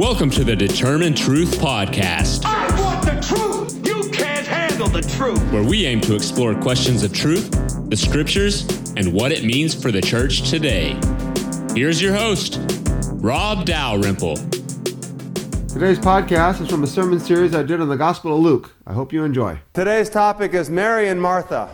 Welcome 0.00 0.30
to 0.30 0.44
the 0.44 0.56
Determined 0.56 1.14
Truth 1.14 1.58
Podcast, 1.58 2.46
I 2.46 2.80
want 2.80 3.04
the 3.04 3.20
truth. 3.20 3.86
You 3.86 4.10
can't 4.10 4.46
handle 4.46 4.88
the 4.88 5.02
truth. 5.02 5.38
where 5.52 5.62
we 5.62 5.84
aim 5.84 6.00
to 6.00 6.14
explore 6.14 6.54
questions 6.54 7.02
of 7.02 7.12
truth, 7.12 7.50
the 7.90 7.96
scriptures, 7.98 8.66
and 8.96 9.12
what 9.12 9.30
it 9.30 9.44
means 9.44 9.74
for 9.74 9.92
the 9.92 10.00
church 10.00 10.48
today. 10.48 10.98
Here's 11.74 12.00
your 12.00 12.14
host, 12.14 12.60
Rob 13.16 13.66
Dalrymple. 13.66 14.36
Today's 15.68 15.98
podcast 15.98 16.62
is 16.62 16.70
from 16.70 16.82
a 16.82 16.86
sermon 16.86 17.20
series 17.20 17.54
I 17.54 17.62
did 17.62 17.82
on 17.82 17.90
the 17.90 17.98
Gospel 17.98 18.34
of 18.34 18.40
Luke. 18.40 18.74
I 18.86 18.94
hope 18.94 19.12
you 19.12 19.22
enjoy. 19.22 19.58
Today's 19.74 20.08
topic 20.08 20.54
is 20.54 20.70
Mary 20.70 21.08
and 21.08 21.20
Martha. 21.20 21.68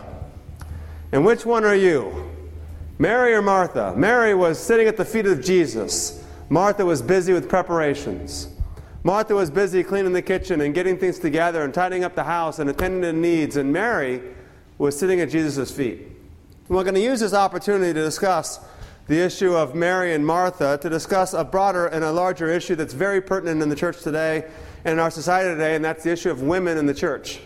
And 1.13 1.25
which 1.25 1.45
one 1.45 1.63
are 1.63 1.77
you? 1.77 2.29
Mary 2.99 3.33
or 3.33 3.41
Martha? 3.41 3.93
Mary 3.95 4.35
was 4.35 4.59
sitting 4.59 4.85
at 4.85 4.97
the 4.97 5.05
feet 5.05 5.27
of 5.27 5.41
Jesus. 5.41 6.25
Martha 6.49 6.85
was 6.85 7.01
busy 7.01 7.33
with 7.33 7.49
preparations. 7.49 8.49
Martha 9.03 9.35
was 9.35 9.49
busy 9.49 9.83
cleaning 9.83 10.13
the 10.13 10.21
kitchen 10.21 10.61
and 10.61 10.73
getting 10.73 10.97
things 10.97 11.19
together 11.19 11.63
and 11.63 11.73
tidying 11.73 12.03
up 12.03 12.15
the 12.15 12.23
house 12.23 12.59
and 12.59 12.69
attending 12.69 13.01
to 13.01 13.13
needs. 13.13 13.57
And 13.57 13.71
Mary 13.71 14.21
was 14.77 14.97
sitting 14.97 15.19
at 15.19 15.29
Jesus' 15.29 15.71
feet. 15.71 15.99
And 15.99 16.75
we're 16.75 16.83
going 16.83 16.95
to 16.95 17.01
use 17.01 17.19
this 17.19 17.33
opportunity 17.33 17.93
to 17.93 18.01
discuss 18.01 18.59
the 19.07 19.19
issue 19.19 19.55
of 19.55 19.73
Mary 19.73 20.13
and 20.13 20.25
Martha, 20.25 20.77
to 20.81 20.89
discuss 20.89 21.33
a 21.33 21.43
broader 21.43 21.87
and 21.87 22.03
a 22.03 22.11
larger 22.11 22.49
issue 22.49 22.75
that's 22.75 22.93
very 22.93 23.21
pertinent 23.21 23.61
in 23.61 23.69
the 23.69 23.75
church 23.75 24.01
today 24.01 24.45
and 24.83 24.93
in 24.93 24.99
our 24.99 25.11
society 25.11 25.49
today, 25.49 25.75
and 25.75 25.83
that's 25.83 26.03
the 26.03 26.11
issue 26.11 26.29
of 26.29 26.41
women 26.41 26.77
in 26.77 26.85
the 26.85 26.93
church. 26.93 27.39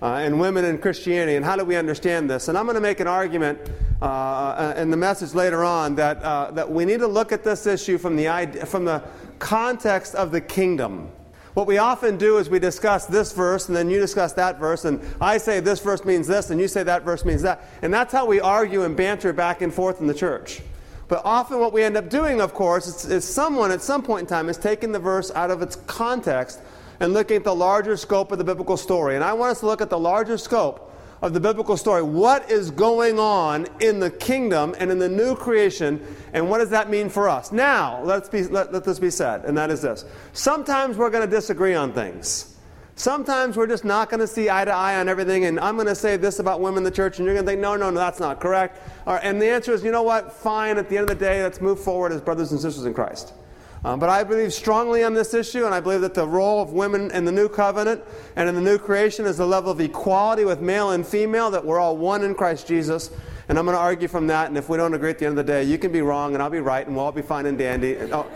Uh, 0.00 0.14
and 0.14 0.38
women 0.38 0.64
in 0.64 0.78
Christianity, 0.78 1.34
and 1.34 1.44
how 1.44 1.56
do 1.56 1.64
we 1.64 1.74
understand 1.74 2.30
this? 2.30 2.46
And 2.46 2.56
I'm 2.56 2.66
going 2.66 2.76
to 2.76 2.80
make 2.80 3.00
an 3.00 3.08
argument 3.08 3.58
uh, 4.00 4.74
in 4.76 4.90
the 4.90 4.96
message 4.96 5.34
later 5.34 5.64
on 5.64 5.96
that, 5.96 6.22
uh, 6.22 6.52
that 6.52 6.70
we 6.70 6.84
need 6.84 7.00
to 7.00 7.08
look 7.08 7.32
at 7.32 7.42
this 7.42 7.66
issue 7.66 7.98
from 7.98 8.14
the, 8.14 8.28
idea, 8.28 8.64
from 8.64 8.84
the 8.84 9.02
context 9.40 10.14
of 10.14 10.30
the 10.30 10.40
kingdom. 10.40 11.10
What 11.54 11.66
we 11.66 11.78
often 11.78 12.16
do 12.16 12.38
is 12.38 12.48
we 12.48 12.60
discuss 12.60 13.06
this 13.06 13.32
verse, 13.32 13.66
and 13.66 13.76
then 13.76 13.90
you 13.90 13.98
discuss 13.98 14.32
that 14.34 14.60
verse, 14.60 14.84
and 14.84 15.00
I 15.20 15.38
say 15.38 15.58
this 15.58 15.80
verse 15.80 16.04
means 16.04 16.28
this, 16.28 16.50
and 16.50 16.60
you 16.60 16.68
say 16.68 16.84
that 16.84 17.02
verse 17.02 17.24
means 17.24 17.42
that. 17.42 17.64
And 17.82 17.92
that's 17.92 18.12
how 18.12 18.24
we 18.26 18.38
argue 18.38 18.84
and 18.84 18.96
banter 18.96 19.32
back 19.32 19.62
and 19.62 19.74
forth 19.74 20.00
in 20.00 20.06
the 20.06 20.14
church. 20.14 20.60
But 21.08 21.22
often, 21.24 21.58
what 21.58 21.72
we 21.72 21.82
end 21.82 21.96
up 21.96 22.08
doing, 22.08 22.40
of 22.40 22.54
course, 22.54 22.86
is, 22.86 23.10
is 23.10 23.24
someone 23.24 23.72
at 23.72 23.82
some 23.82 24.04
point 24.04 24.20
in 24.20 24.26
time 24.28 24.48
is 24.48 24.58
taking 24.58 24.92
the 24.92 25.00
verse 25.00 25.32
out 25.32 25.50
of 25.50 25.60
its 25.60 25.74
context 25.74 26.60
and 27.00 27.12
looking 27.12 27.36
at 27.36 27.44
the 27.44 27.54
larger 27.54 27.96
scope 27.96 28.32
of 28.32 28.38
the 28.38 28.44
biblical 28.44 28.76
story. 28.76 29.14
And 29.14 29.24
I 29.24 29.32
want 29.32 29.52
us 29.52 29.60
to 29.60 29.66
look 29.66 29.80
at 29.80 29.90
the 29.90 29.98
larger 29.98 30.38
scope 30.38 30.88
of 31.22 31.32
the 31.32 31.40
biblical 31.40 31.76
story. 31.76 32.02
What 32.02 32.50
is 32.50 32.70
going 32.70 33.18
on 33.18 33.66
in 33.80 34.00
the 34.00 34.10
kingdom 34.10 34.74
and 34.78 34.90
in 34.90 34.98
the 34.98 35.08
new 35.08 35.34
creation, 35.34 36.04
and 36.32 36.48
what 36.48 36.58
does 36.58 36.70
that 36.70 36.90
mean 36.90 37.08
for 37.08 37.28
us? 37.28 37.50
Now, 37.50 38.02
let's 38.04 38.28
be, 38.28 38.44
let, 38.44 38.72
let 38.72 38.84
this 38.84 38.98
be 38.98 39.10
said, 39.10 39.44
and 39.44 39.56
that 39.56 39.70
is 39.70 39.82
this. 39.82 40.04
Sometimes 40.32 40.96
we're 40.96 41.10
going 41.10 41.28
to 41.28 41.30
disagree 41.30 41.74
on 41.74 41.92
things. 41.92 42.54
Sometimes 42.94 43.56
we're 43.56 43.68
just 43.68 43.84
not 43.84 44.10
going 44.10 44.18
to 44.18 44.26
see 44.26 44.50
eye 44.50 44.64
to 44.64 44.72
eye 44.72 44.98
on 44.98 45.08
everything, 45.08 45.44
and 45.44 45.60
I'm 45.60 45.76
going 45.76 45.86
to 45.86 45.94
say 45.94 46.16
this 46.16 46.40
about 46.40 46.60
women 46.60 46.78
in 46.78 46.84
the 46.84 46.90
church, 46.90 47.18
and 47.18 47.26
you're 47.26 47.34
going 47.34 47.46
to 47.46 47.50
think, 47.52 47.60
no, 47.60 47.76
no, 47.76 47.90
no, 47.90 47.96
that's 47.96 48.18
not 48.18 48.40
correct. 48.40 48.80
and 49.06 49.40
the 49.40 49.46
answer 49.46 49.72
is, 49.72 49.84
you 49.84 49.92
know 49.92 50.02
what? 50.02 50.32
Fine. 50.32 50.78
At 50.78 50.88
the 50.88 50.98
end 50.98 51.08
of 51.08 51.18
the 51.18 51.24
day, 51.24 51.42
let's 51.42 51.60
move 51.60 51.80
forward 51.80 52.10
as 52.12 52.20
brothers 52.20 52.50
and 52.50 52.60
sisters 52.60 52.86
in 52.86 52.94
Christ. 52.94 53.34
Um, 53.84 54.00
but 54.00 54.08
I 54.08 54.24
believe 54.24 54.52
strongly 54.52 55.04
on 55.04 55.14
this 55.14 55.34
issue, 55.34 55.64
and 55.64 55.74
I 55.74 55.80
believe 55.80 56.00
that 56.00 56.14
the 56.14 56.26
role 56.26 56.60
of 56.60 56.72
women 56.72 57.10
in 57.12 57.24
the 57.24 57.32
new 57.32 57.48
covenant 57.48 58.02
and 58.36 58.48
in 58.48 58.54
the 58.54 58.60
new 58.60 58.78
creation 58.78 59.24
is 59.24 59.36
the 59.36 59.46
level 59.46 59.70
of 59.70 59.80
equality 59.80 60.44
with 60.44 60.60
male 60.60 60.90
and 60.90 61.06
female, 61.06 61.50
that 61.50 61.64
we're 61.64 61.78
all 61.78 61.96
one 61.96 62.24
in 62.24 62.34
Christ 62.34 62.66
Jesus. 62.66 63.10
And 63.48 63.58
I'm 63.58 63.64
going 63.64 63.76
to 63.76 63.80
argue 63.80 64.08
from 64.08 64.26
that, 64.26 64.48
and 64.48 64.58
if 64.58 64.68
we 64.68 64.76
don't 64.76 64.92
agree 64.92 65.08
at 65.08 65.18
the 65.18 65.24
end 65.24 65.38
of 65.38 65.46
the 65.46 65.52
day, 65.52 65.64
you 65.64 65.78
can 65.78 65.90
be 65.90 66.02
wrong, 66.02 66.34
and 66.34 66.42
I'll 66.42 66.50
be 66.50 66.60
right, 66.60 66.86
and 66.86 66.94
we'll 66.94 67.06
all 67.06 67.12
be 67.12 67.22
fine 67.22 67.46
and 67.46 67.56
dandy. 67.56 67.94
And, 67.96 68.12
oh, 68.12 68.26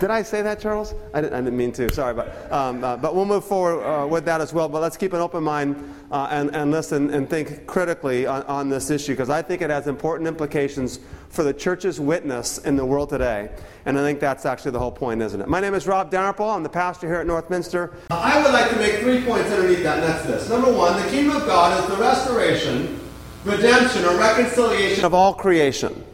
did 0.00 0.10
I 0.10 0.22
say 0.22 0.42
that, 0.42 0.60
Charles? 0.60 0.94
I 1.14 1.22
didn't, 1.22 1.34
I 1.34 1.40
didn't 1.40 1.56
mean 1.56 1.72
to. 1.72 1.92
Sorry, 1.94 2.12
but 2.12 2.52
um, 2.52 2.84
uh, 2.84 2.96
but 2.96 3.14
we'll 3.14 3.24
move 3.26 3.44
forward 3.44 3.82
uh, 3.82 4.06
with 4.06 4.24
that 4.26 4.40
as 4.40 4.52
well. 4.52 4.68
But 4.68 4.80
let's 4.80 4.96
keep 4.96 5.12
an 5.12 5.20
open 5.20 5.44
mind 5.44 5.76
uh, 6.10 6.28
and 6.30 6.54
and 6.56 6.70
listen 6.70 7.10
and 7.10 7.28
think 7.28 7.66
critically 7.66 8.26
on, 8.26 8.42
on 8.44 8.68
this 8.70 8.90
issue 8.90 9.12
because 9.12 9.28
I 9.28 9.42
think 9.42 9.60
it 9.60 9.68
has 9.68 9.86
important 9.88 10.26
implications 10.26 11.00
for 11.28 11.42
the 11.42 11.52
church's 11.52 12.00
witness 12.00 12.58
in 12.58 12.76
the 12.76 12.84
world 12.84 13.10
today. 13.10 13.50
And 13.84 13.98
I 13.98 14.02
think 14.02 14.20
that's 14.20 14.46
actually 14.46 14.72
the 14.72 14.78
whole 14.78 14.92
point, 14.92 15.22
isn't 15.22 15.40
it? 15.40 15.48
My 15.48 15.60
name 15.60 15.74
is 15.74 15.86
Rob 15.86 16.10
Dalrymple. 16.10 16.48
I'm 16.48 16.62
the 16.62 16.68
pastor 16.68 17.06
here 17.06 17.16
at 17.16 17.26
Northminster. 17.26 17.94
I 18.10 18.42
would 18.42 18.52
like 18.52 18.70
to 18.70 18.76
make 18.76 19.00
three 19.00 19.22
points 19.22 19.50
underneath 19.50 19.82
that, 19.82 20.00
that's 20.00 20.26
this. 20.26 20.48
Number 20.48 20.72
one, 20.72 21.00
the 21.00 21.08
kingdom 21.08 21.36
of 21.36 21.46
God 21.46 21.78
is 21.82 21.94
the 21.94 22.02
restoration, 22.02 22.99
redemption, 23.44 24.04
or 24.04 24.16
reconciliation 24.18 25.04
of 25.04 25.14
all 25.14 25.34
creation. 25.34 26.04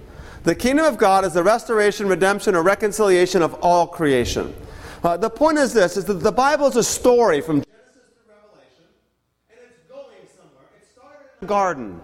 The 0.45 0.55
kingdom 0.55 0.87
of 0.87 0.97
God 0.97 1.25
is 1.25 1.33
the 1.33 1.43
restoration, 1.43 2.07
redemption, 2.07 2.55
or 2.55 2.63
reconciliation 2.63 3.43
of 3.43 3.55
all 3.55 3.87
creation. 3.87 4.55
Uh, 5.03 5.17
the 5.17 5.31
point 5.31 5.59
is 5.59 5.73
this: 5.73 5.97
is 5.97 6.05
that 6.05 6.15
the 6.15 6.33
Bible 6.33 6.67
is 6.67 6.77
a 6.77 6.85
story 6.85 7.41
from 7.41 7.63
Genesis 7.63 7.93
to 7.95 8.33
Revelation, 8.33 8.85
and 9.51 9.59
it's 9.69 9.83
going 9.89 10.29
somewhere. 10.35 10.67
It 10.81 10.87
started 10.93 11.25
in 11.41 11.45
a 11.45 11.49
garden, 11.49 12.01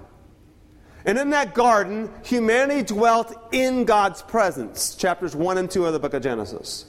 and 1.05 1.19
in 1.19 1.31
that 1.31 1.55
garden, 1.55 2.11
humanity 2.25 2.83
dwelt 2.83 3.35
in 3.53 3.85
God's 3.85 4.23
presence. 4.23 4.95
Chapters 4.95 5.37
one 5.37 5.59
and 5.59 5.71
two 5.71 5.87
of 5.87 5.93
the 5.93 5.99
book 5.99 6.15
of 6.15 6.23
Genesis. 6.23 6.87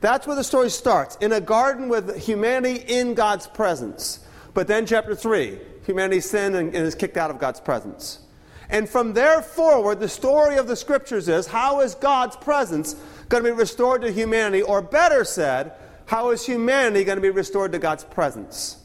That's 0.00 0.26
where 0.26 0.36
the 0.36 0.44
story 0.44 0.70
starts 0.70 1.16
in 1.16 1.32
a 1.32 1.40
garden 1.40 1.88
with 1.88 2.16
humanity 2.16 2.84
in 2.86 3.14
God's 3.14 3.46
presence. 3.46 4.20
But 4.54 4.68
then, 4.68 4.86
chapter 4.86 5.14
three, 5.14 5.58
humanity 5.88 6.20
sinned 6.20 6.54
and, 6.54 6.74
and 6.74 6.86
is 6.86 6.94
kicked 6.94 7.16
out 7.16 7.30
of 7.30 7.38
God's 7.38 7.60
presence. 7.60 8.20
And 8.68 8.86
from 8.88 9.14
there 9.14 9.40
forward, 9.40 9.98
the 9.98 10.08
story 10.08 10.58
of 10.58 10.68
the 10.68 10.76
scriptures 10.76 11.28
is 11.28 11.46
how 11.46 11.80
is 11.80 11.94
God's 11.94 12.36
presence 12.36 12.94
going 13.30 13.42
to 13.42 13.50
be 13.50 13.56
restored 13.56 14.02
to 14.02 14.12
humanity? 14.12 14.62
Or 14.62 14.82
better 14.82 15.24
said, 15.24 15.72
how 16.04 16.30
is 16.30 16.44
humanity 16.44 17.04
going 17.04 17.16
to 17.16 17.22
be 17.22 17.30
restored 17.30 17.72
to 17.72 17.78
God's 17.78 18.04
presence? 18.04 18.76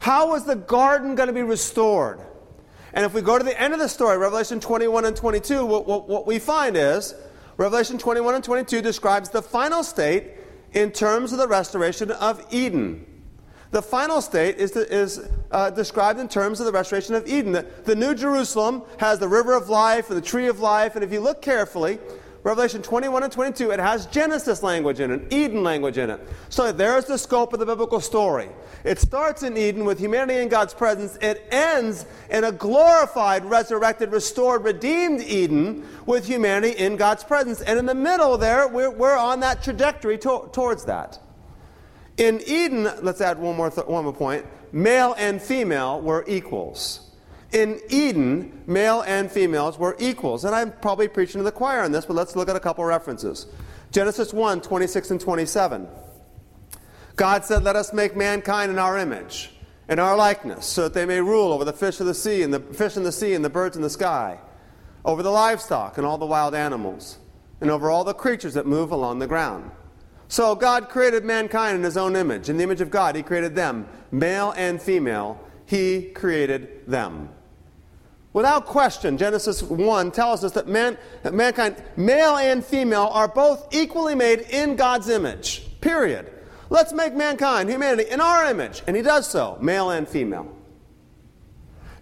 How 0.00 0.34
is 0.34 0.44
the 0.44 0.56
garden 0.56 1.14
going 1.14 1.26
to 1.26 1.34
be 1.34 1.42
restored? 1.42 2.20
And 2.94 3.04
if 3.04 3.12
we 3.12 3.20
go 3.20 3.36
to 3.36 3.44
the 3.44 3.60
end 3.60 3.74
of 3.74 3.78
the 3.78 3.88
story, 3.88 4.16
Revelation 4.16 4.58
21 4.58 5.04
and 5.04 5.14
22, 5.14 5.66
what, 5.66 5.86
what, 5.86 6.08
what 6.08 6.26
we 6.26 6.38
find 6.38 6.76
is 6.76 7.14
Revelation 7.58 7.98
21 7.98 8.36
and 8.36 8.44
22 8.44 8.80
describes 8.80 9.28
the 9.28 9.42
final 9.42 9.82
state 9.82 10.32
in 10.72 10.90
terms 10.90 11.32
of 11.32 11.38
the 11.38 11.48
restoration 11.48 12.10
of 12.10 12.44
Eden. 12.50 13.06
The 13.76 13.82
final 13.82 14.22
state 14.22 14.56
is, 14.56 14.74
is 14.74 15.28
uh, 15.50 15.68
described 15.68 16.18
in 16.18 16.28
terms 16.28 16.60
of 16.60 16.64
the 16.64 16.72
restoration 16.72 17.14
of 17.14 17.28
Eden. 17.28 17.52
The, 17.52 17.66
the, 17.84 17.94
New 17.94 18.14
Jerusalem 18.14 18.82
has 18.96 19.18
the 19.18 19.28
river 19.28 19.52
of 19.52 19.68
life 19.68 20.08
and 20.08 20.16
the 20.16 20.26
tree 20.26 20.46
of 20.46 20.60
life, 20.60 20.94
and 20.94 21.04
if 21.04 21.12
you 21.12 21.20
look 21.20 21.42
carefully, 21.42 21.98
Revelation 22.42 22.80
21 22.80 23.24
and 23.24 23.30
22, 23.30 23.72
it 23.72 23.78
has 23.78 24.06
Genesis 24.06 24.62
language 24.62 25.00
in 25.00 25.10
it, 25.10 25.30
Eden 25.30 25.62
language 25.62 25.98
in 25.98 26.08
it. 26.08 26.26
So 26.48 26.72
there's 26.72 27.04
the 27.04 27.18
scope 27.18 27.52
of 27.52 27.58
the 27.58 27.66
biblical 27.66 28.00
story. 28.00 28.48
It 28.82 28.98
starts 28.98 29.42
in 29.42 29.58
Eden 29.58 29.84
with 29.84 29.98
humanity 29.98 30.40
in 30.40 30.48
God's 30.48 30.72
presence. 30.72 31.18
It 31.20 31.46
ends 31.50 32.06
in 32.30 32.44
a 32.44 32.52
glorified, 32.52 33.44
resurrected, 33.44 34.10
restored, 34.10 34.64
redeemed 34.64 35.20
Eden 35.20 35.86
with 36.06 36.26
humanity 36.26 36.78
in 36.78 36.96
God's 36.96 37.24
presence. 37.24 37.60
And 37.60 37.78
in 37.78 37.84
the 37.84 37.94
middle 37.94 38.38
there, 38.38 38.68
we're, 38.68 38.88
we're 38.88 39.18
on 39.18 39.40
that 39.40 39.62
trajectory 39.62 40.16
to- 40.16 40.48
towards 40.50 40.86
that. 40.86 41.18
In 42.16 42.40
Eden, 42.46 42.90
let's 43.02 43.20
add 43.20 43.38
one 43.38 43.56
more, 43.56 43.70
th- 43.70 43.86
one 43.86 44.04
more 44.04 44.12
point 44.12 44.46
male 44.72 45.14
and 45.18 45.40
female 45.40 46.00
were 46.00 46.24
equals. 46.26 47.10
In 47.52 47.80
Eden, 47.88 48.62
male 48.66 49.02
and 49.02 49.30
females 49.30 49.78
were 49.78 49.96
equals. 49.98 50.44
And 50.44 50.54
I'm 50.54 50.72
probably 50.72 51.08
preaching 51.08 51.38
to 51.38 51.44
the 51.44 51.52
choir 51.52 51.80
on 51.82 51.92
this, 51.92 52.04
but 52.04 52.14
let's 52.14 52.36
look 52.36 52.48
at 52.48 52.56
a 52.56 52.60
couple 52.60 52.84
references. 52.84 53.46
Genesis 53.92 54.32
1 54.32 54.60
26 54.60 55.10
and 55.12 55.20
27. 55.20 55.88
God 57.16 57.44
said, 57.44 57.62
Let 57.62 57.76
us 57.76 57.92
make 57.92 58.16
mankind 58.16 58.70
in 58.70 58.78
our 58.78 58.98
image, 58.98 59.52
in 59.88 59.98
our 59.98 60.16
likeness, 60.16 60.66
so 60.66 60.82
that 60.82 60.94
they 60.94 61.06
may 61.06 61.20
rule 61.20 61.52
over 61.52 61.64
the 61.64 61.72
fish 61.72 62.00
of 62.00 62.06
the 62.06 62.14
sea, 62.14 62.42
and 62.42 62.52
the 62.52 62.60
fish 62.60 62.96
in 62.96 63.04
the 63.04 63.12
sea, 63.12 63.34
and 63.34 63.44
the 63.44 63.50
birds 63.50 63.76
in 63.76 63.82
the 63.82 63.90
sky, 63.90 64.38
over 65.04 65.22
the 65.22 65.30
livestock 65.30 65.96
and 65.96 66.06
all 66.06 66.18
the 66.18 66.26
wild 66.26 66.54
animals, 66.54 67.18
and 67.60 67.70
over 67.70 67.90
all 67.90 68.04
the 68.04 68.12
creatures 68.12 68.54
that 68.54 68.66
move 68.66 68.90
along 68.90 69.18
the 69.18 69.26
ground. 69.26 69.70
So 70.28 70.54
God 70.54 70.88
created 70.88 71.24
mankind 71.24 71.76
in 71.76 71.84
his 71.84 71.96
own 71.96 72.16
image. 72.16 72.48
In 72.48 72.56
the 72.56 72.64
image 72.64 72.80
of 72.80 72.90
God, 72.90 73.14
he 73.14 73.22
created 73.22 73.54
them, 73.54 73.88
male 74.10 74.52
and 74.56 74.80
female. 74.80 75.40
He 75.66 76.02
created 76.02 76.86
them. 76.86 77.28
Without 78.32 78.66
question, 78.66 79.16
Genesis 79.16 79.62
1 79.62 80.10
tells 80.10 80.44
us 80.44 80.52
that, 80.52 80.68
man, 80.68 80.98
that 81.22 81.32
mankind, 81.32 81.82
male 81.96 82.36
and 82.36 82.64
female, 82.64 83.08
are 83.12 83.28
both 83.28 83.66
equally 83.74 84.14
made 84.14 84.40
in 84.50 84.76
God's 84.76 85.08
image. 85.08 85.62
Period. 85.80 86.30
Let's 86.68 86.92
make 86.92 87.14
mankind, 87.14 87.70
humanity, 87.70 88.10
in 88.10 88.20
our 88.20 88.44
image. 88.50 88.82
And 88.86 88.94
he 88.94 89.02
does 89.02 89.26
so, 89.26 89.56
male 89.60 89.90
and 89.90 90.06
female. 90.06 90.54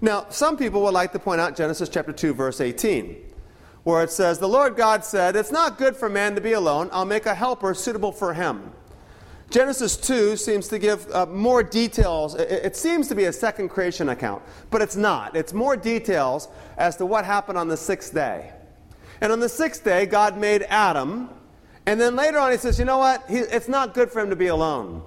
Now, 0.00 0.26
some 0.30 0.56
people 0.56 0.82
would 0.82 0.94
like 0.94 1.12
to 1.12 1.18
point 1.18 1.40
out 1.40 1.56
Genesis 1.56 1.88
chapter 1.88 2.12
2, 2.12 2.34
verse 2.34 2.60
18, 2.60 3.16
where 3.84 4.02
it 4.02 4.10
says, 4.10 4.38
The 4.38 4.48
Lord 4.48 4.76
God 4.76 5.04
said, 5.04 5.36
It's 5.36 5.52
not 5.52 5.78
good 5.78 5.96
for 5.96 6.08
man 6.08 6.34
to 6.34 6.40
be 6.40 6.52
alone. 6.52 6.88
I'll 6.92 7.04
make 7.04 7.26
a 7.26 7.34
helper 7.34 7.74
suitable 7.74 8.12
for 8.12 8.34
him. 8.34 8.72
Genesis 9.50 9.96
2 9.96 10.36
seems 10.36 10.66
to 10.68 10.78
give 10.78 11.08
uh, 11.12 11.26
more 11.26 11.62
details. 11.62 12.34
It, 12.34 12.50
it, 12.50 12.76
seems 12.76 13.06
to 13.08 13.14
be 13.14 13.24
a 13.24 13.32
second 13.32 13.68
creation 13.68 14.08
account, 14.08 14.42
but 14.70 14.82
it's 14.82 14.96
not. 14.96 15.36
It's 15.36 15.52
more 15.52 15.76
details 15.76 16.48
as 16.76 16.96
to 16.96 17.06
what 17.06 17.24
happened 17.24 17.58
on 17.58 17.68
the 17.68 17.76
sixth 17.76 18.12
day. 18.12 18.52
And 19.20 19.30
on 19.30 19.38
the 19.38 19.48
sixth 19.48 19.84
day, 19.84 20.06
God 20.06 20.38
made 20.38 20.62
Adam, 20.62 21.30
And 21.86 22.00
then 22.00 22.16
later 22.16 22.38
on, 22.38 22.50
he 22.50 22.56
says, 22.56 22.78
you 22.78 22.84
know 22.84 22.98
what? 22.98 23.24
He, 23.28 23.36
it's 23.36 23.68
not 23.68 23.94
good 23.94 24.10
for 24.10 24.20
him 24.20 24.30
to 24.30 24.36
be 24.36 24.48
alone. 24.48 25.02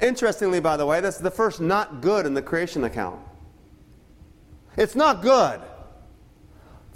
Interestingly, 0.00 0.60
by 0.60 0.76
the 0.76 0.86
way, 0.86 1.00
this 1.00 1.16
is 1.16 1.20
the 1.20 1.30
first 1.30 1.60
not 1.60 2.00
good 2.00 2.24
in 2.24 2.34
the 2.34 2.42
creation 2.42 2.84
account. 2.84 3.20
It's 4.76 4.94
not 4.94 5.20
good 5.22 5.60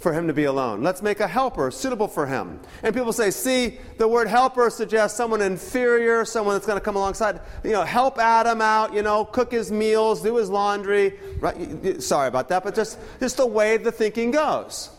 for 0.07 0.13
him 0.13 0.27
to 0.27 0.33
be 0.33 0.45
alone. 0.45 0.83
Let's 0.83 1.01
make 1.01 1.19
a 1.19 1.27
helper 1.27 1.69
suitable 1.69 2.07
for 2.07 2.25
him. 2.25 2.61
And 2.81 2.95
people 2.95 3.11
say, 3.11 3.29
see, 3.29 3.77
the 3.97 4.07
word 4.07 4.29
helper 4.29 4.69
suggests 4.69 5.17
someone 5.17 5.41
inferior, 5.41 6.23
someone 6.23 6.55
that's 6.55 6.65
going 6.65 6.79
to 6.79 6.85
come 6.85 6.95
alongside, 6.95 7.41
you 7.61 7.71
know, 7.71 7.83
help 7.83 8.17
Adam 8.17 8.61
out, 8.61 8.93
you 8.93 9.01
know, 9.01 9.25
cook 9.25 9.51
his 9.51 9.69
meals, 9.69 10.21
do 10.21 10.37
his 10.37 10.49
laundry. 10.49 11.19
Right? 11.41 12.01
Sorry 12.01 12.29
about 12.29 12.47
that, 12.47 12.63
but 12.63 12.73
just, 12.73 12.97
just 13.19 13.35
the 13.35 13.45
way 13.45 13.75
the 13.75 13.91
thinking 13.91 14.31
goes. 14.31 14.91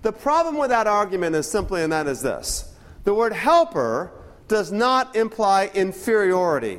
The 0.00 0.12
problem 0.12 0.56
with 0.56 0.70
that 0.70 0.86
argument 0.86 1.36
is 1.36 1.46
simply, 1.46 1.82
and 1.82 1.92
that 1.92 2.06
is 2.06 2.22
this 2.22 2.74
the 3.04 3.12
word 3.12 3.34
helper 3.34 4.10
does 4.48 4.72
not 4.72 5.14
imply 5.14 5.70
inferiority. 5.74 6.78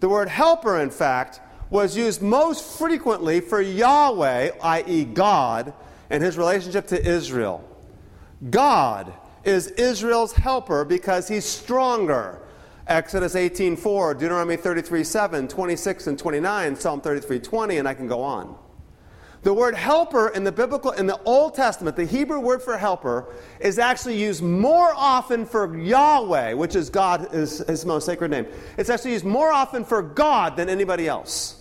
The 0.00 0.08
word 0.08 0.28
helper, 0.28 0.80
in 0.80 0.90
fact, 0.90 1.38
was 1.70 1.96
used 1.96 2.20
most 2.20 2.78
frequently 2.80 3.38
for 3.38 3.60
Yahweh, 3.60 4.50
i.e., 4.60 5.04
God, 5.04 5.72
and 6.10 6.22
his 6.22 6.36
relationship 6.36 6.86
to 6.88 7.08
Israel. 7.08 7.64
God 8.50 9.12
is 9.44 9.68
Israel's 9.68 10.32
helper 10.32 10.84
because 10.84 11.28
he's 11.28 11.44
stronger. 11.44 12.40
Exodus 12.86 13.34
18:4, 13.34 14.14
Deuteronomy 14.14 14.56
33:7, 14.56 15.48
26 15.48 16.06
and 16.08 16.18
29, 16.18 16.76
Psalm 16.76 17.00
33:20, 17.00 17.78
and 17.78 17.88
I 17.88 17.94
can 17.94 18.08
go 18.08 18.22
on. 18.22 18.56
The 19.42 19.54
word 19.54 19.74
helper 19.74 20.28
in 20.28 20.44
the 20.44 20.52
biblical 20.52 20.90
in 20.90 21.06
the 21.06 21.18
Old 21.24 21.54
Testament, 21.54 21.96
the 21.96 22.04
Hebrew 22.04 22.40
word 22.40 22.62
for 22.62 22.76
helper, 22.76 23.26
is 23.58 23.78
actually 23.78 24.16
used 24.20 24.42
more 24.42 24.92
often 24.94 25.46
for 25.46 25.78
Yahweh, 25.78 26.52
which 26.52 26.76
is 26.76 26.90
God 26.90 27.32
is 27.34 27.58
his 27.60 27.86
most 27.86 28.04
sacred 28.04 28.30
name. 28.30 28.46
It's 28.76 28.90
actually 28.90 29.12
used 29.12 29.24
more 29.24 29.50
often 29.50 29.84
for 29.84 30.02
God 30.02 30.56
than 30.56 30.68
anybody 30.68 31.08
else. 31.08 31.59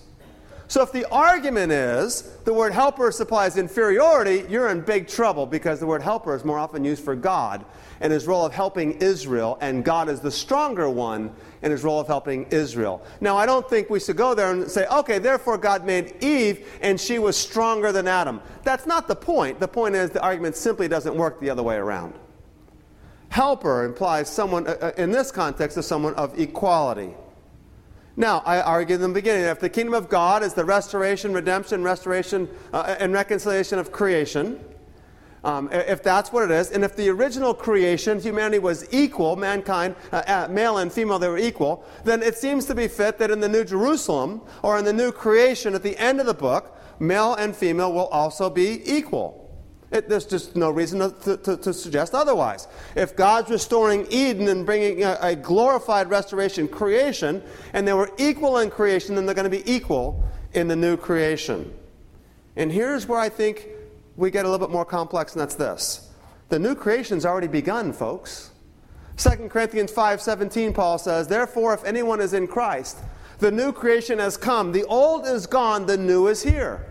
So 0.69 0.83
if 0.83 0.91
the 0.91 1.09
argument 1.11 1.71
is 1.71 2.21
the 2.45 2.53
word 2.53 2.73
helper 2.73 3.11
supplies 3.11 3.57
inferiority, 3.57 4.45
you're 4.47 4.69
in 4.69 4.81
big 4.81 5.07
trouble 5.07 5.47
because 5.47 5.79
the 5.79 5.87
word 5.87 6.03
helper 6.03 6.35
is 6.35 6.45
more 6.45 6.59
often 6.59 6.85
used 6.85 7.03
for 7.03 7.15
God 7.15 7.65
and 8.01 8.13
his 8.13 8.27
role 8.27 8.45
of 8.45 8.53
helping 8.53 8.91
Israel, 9.01 9.57
and 9.61 9.83
God 9.83 10.09
is 10.09 10.19
the 10.19 10.29
stronger 10.29 10.87
one 10.87 11.33
in 11.63 11.71
his 11.71 11.83
role 11.83 11.99
of 11.99 12.05
helping 12.05 12.45
Israel. 12.51 13.03
Now, 13.19 13.35
I 13.35 13.47
don't 13.47 13.67
think 13.67 13.89
we 13.89 13.99
should 13.99 14.15
go 14.15 14.35
there 14.35 14.51
and 14.51 14.69
say, 14.69 14.85
okay, 14.85 15.17
therefore 15.17 15.57
God 15.57 15.87
made 15.87 16.23
Eve 16.23 16.67
and 16.83 17.01
she 17.01 17.17
was 17.17 17.35
stronger 17.35 17.91
than 17.91 18.07
Adam. 18.07 18.39
That's 18.63 18.85
not 18.85 19.07
the 19.07 19.15
point. 19.15 19.59
The 19.59 19.67
point 19.67 19.95
is 19.95 20.11
the 20.11 20.21
argument 20.21 20.55
simply 20.55 20.87
doesn't 20.87 21.15
work 21.15 21.39
the 21.39 21.49
other 21.49 21.63
way 21.63 21.77
around. 21.77 22.13
Helper 23.29 23.85
implies 23.85 24.29
someone, 24.29 24.67
uh, 24.67 24.77
uh 24.79 24.91
in 24.97 25.09
this 25.09 25.31
context, 25.31 25.79
is 25.79 25.87
someone 25.87 26.13
of 26.13 26.39
equality. 26.39 27.15
Now, 28.19 28.43
I 28.45 28.59
argued 28.59 28.99
in 28.99 29.13
the 29.13 29.13
beginning 29.13 29.45
if 29.45 29.61
the 29.61 29.69
kingdom 29.69 29.93
of 29.93 30.09
God 30.09 30.43
is 30.43 30.53
the 30.53 30.65
restoration, 30.65 31.31
redemption, 31.31 31.83
restoration, 31.83 32.49
uh, 32.73 32.97
and 32.99 33.13
reconciliation 33.13 33.79
of 33.79 33.93
creation, 33.93 34.59
um, 35.45 35.69
if 35.71 36.03
that's 36.03 36.33
what 36.33 36.43
it 36.43 36.51
is, 36.51 36.71
and 36.71 36.83
if 36.83 36.97
the 36.97 37.07
original 37.07 37.53
creation, 37.53 38.19
humanity 38.19 38.59
was 38.59 38.85
equal, 38.93 39.37
mankind, 39.37 39.95
uh, 40.11 40.21
uh, 40.27 40.47
male 40.51 40.79
and 40.79 40.91
female, 40.91 41.17
they 41.17 41.29
were 41.29 41.37
equal, 41.37 41.85
then 42.03 42.21
it 42.21 42.35
seems 42.35 42.65
to 42.65 42.75
be 42.75 42.89
fit 42.89 43.17
that 43.19 43.31
in 43.31 43.39
the 43.39 43.47
New 43.47 43.63
Jerusalem, 43.63 44.41
or 44.63 44.77
in 44.77 44.83
the 44.83 44.91
new 44.91 45.13
creation 45.13 45.73
at 45.73 45.81
the 45.81 45.97
end 45.97 46.19
of 46.19 46.25
the 46.25 46.33
book, 46.33 46.77
male 46.99 47.35
and 47.35 47.55
female 47.55 47.93
will 47.93 48.07
also 48.07 48.49
be 48.49 48.81
equal. 48.83 49.38
It, 49.91 50.07
there's 50.07 50.25
just 50.25 50.55
no 50.55 50.69
reason 50.69 50.99
to, 50.99 51.37
to, 51.37 51.57
to, 51.57 51.73
suggest 51.73 52.13
otherwise. 52.13 52.67
If 52.95 53.15
God's 53.15 53.49
restoring 53.49 54.05
Eden 54.11 54.47
and 54.47 54.63
bringing 54.63 55.03
a, 55.03 55.17
a, 55.19 55.35
glorified 55.35 56.11
restoration 56.11 56.67
creation, 56.67 57.41
and 57.73 57.87
they 57.87 57.93
were 57.93 58.11
equal 58.19 58.59
in 58.59 58.69
creation, 58.69 59.15
then 59.15 59.25
they're 59.25 59.33
going 59.33 59.49
to 59.49 59.63
be 59.63 59.69
equal 59.71 60.23
in 60.53 60.67
the 60.67 60.75
new 60.75 60.95
creation. 60.95 61.73
And 62.55 62.71
here's 62.71 63.07
where 63.07 63.19
I 63.19 63.29
think 63.29 63.67
we 64.15 64.29
get 64.29 64.45
a 64.45 64.49
little 64.49 64.65
bit 64.65 64.71
more 64.71 64.85
complex, 64.85 65.33
and 65.33 65.41
that's 65.41 65.55
this. 65.55 66.09
The 66.49 66.59
new 66.59 66.75
creation's 66.75 67.25
already 67.25 67.47
begun, 67.47 67.91
folks. 67.91 68.51
2 69.17 69.49
Corinthians 69.49 69.91
5:17 69.91 70.73
Paul 70.73 70.97
says, 70.97 71.27
"Therefore 71.27 71.73
if 71.73 71.83
anyone 71.83 72.21
is 72.21 72.33
in 72.33 72.47
Christ, 72.47 72.97
the 73.39 73.51
new 73.51 73.71
creation 73.71 74.19
has 74.19 74.37
come. 74.37 74.71
The 74.71 74.85
old 74.85 75.25
is 75.25 75.47
gone, 75.47 75.87
the 75.87 75.97
new 75.97 76.27
is 76.27 76.43
here." 76.43 76.88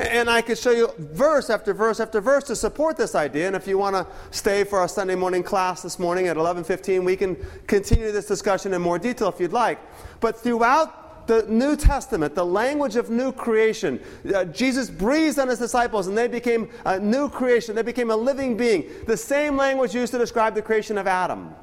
And 0.00 0.30
I 0.30 0.40
could 0.40 0.56
show 0.56 0.70
you 0.70 0.90
verse 0.98 1.50
after 1.50 1.74
verse 1.74 2.00
after 2.00 2.22
verse 2.22 2.44
to 2.44 2.56
support 2.56 2.96
this 2.96 3.14
idea. 3.14 3.46
And 3.46 3.54
if 3.54 3.66
you 3.66 3.76
want 3.76 3.96
to 3.96 4.06
stay 4.30 4.64
for 4.64 4.78
our 4.78 4.88
Sunday 4.88 5.14
morning 5.14 5.42
class 5.42 5.82
this 5.82 5.98
morning 5.98 6.26
at 6.28 6.38
11:15, 6.38 7.04
we 7.04 7.16
can 7.16 7.36
continue 7.66 8.10
this 8.10 8.26
discussion 8.26 8.72
in 8.72 8.80
more 8.80 8.98
detail 8.98 9.28
if 9.28 9.38
you'd 9.38 9.52
like. 9.52 9.78
But 10.20 10.38
throughout 10.38 11.26
the 11.26 11.44
New 11.48 11.76
Testament, 11.76 12.34
the 12.34 12.46
language 12.46 12.96
of 12.96 13.10
new 13.10 13.30
creation, 13.30 14.00
uh, 14.34 14.46
Jesus 14.46 14.88
breathed 14.88 15.38
on 15.38 15.48
his 15.48 15.58
disciples 15.58 16.06
and 16.06 16.16
they 16.16 16.28
became 16.28 16.70
a 16.86 16.98
new 16.98 17.28
creation. 17.28 17.74
They 17.74 17.82
became 17.82 18.10
a 18.10 18.16
living 18.16 18.56
being. 18.56 18.88
The 19.06 19.18
same 19.18 19.54
language 19.54 19.94
used 19.94 20.12
to 20.12 20.18
describe 20.18 20.54
the 20.54 20.62
creation 20.62 20.96
of 20.96 21.06
Adam. 21.06 21.54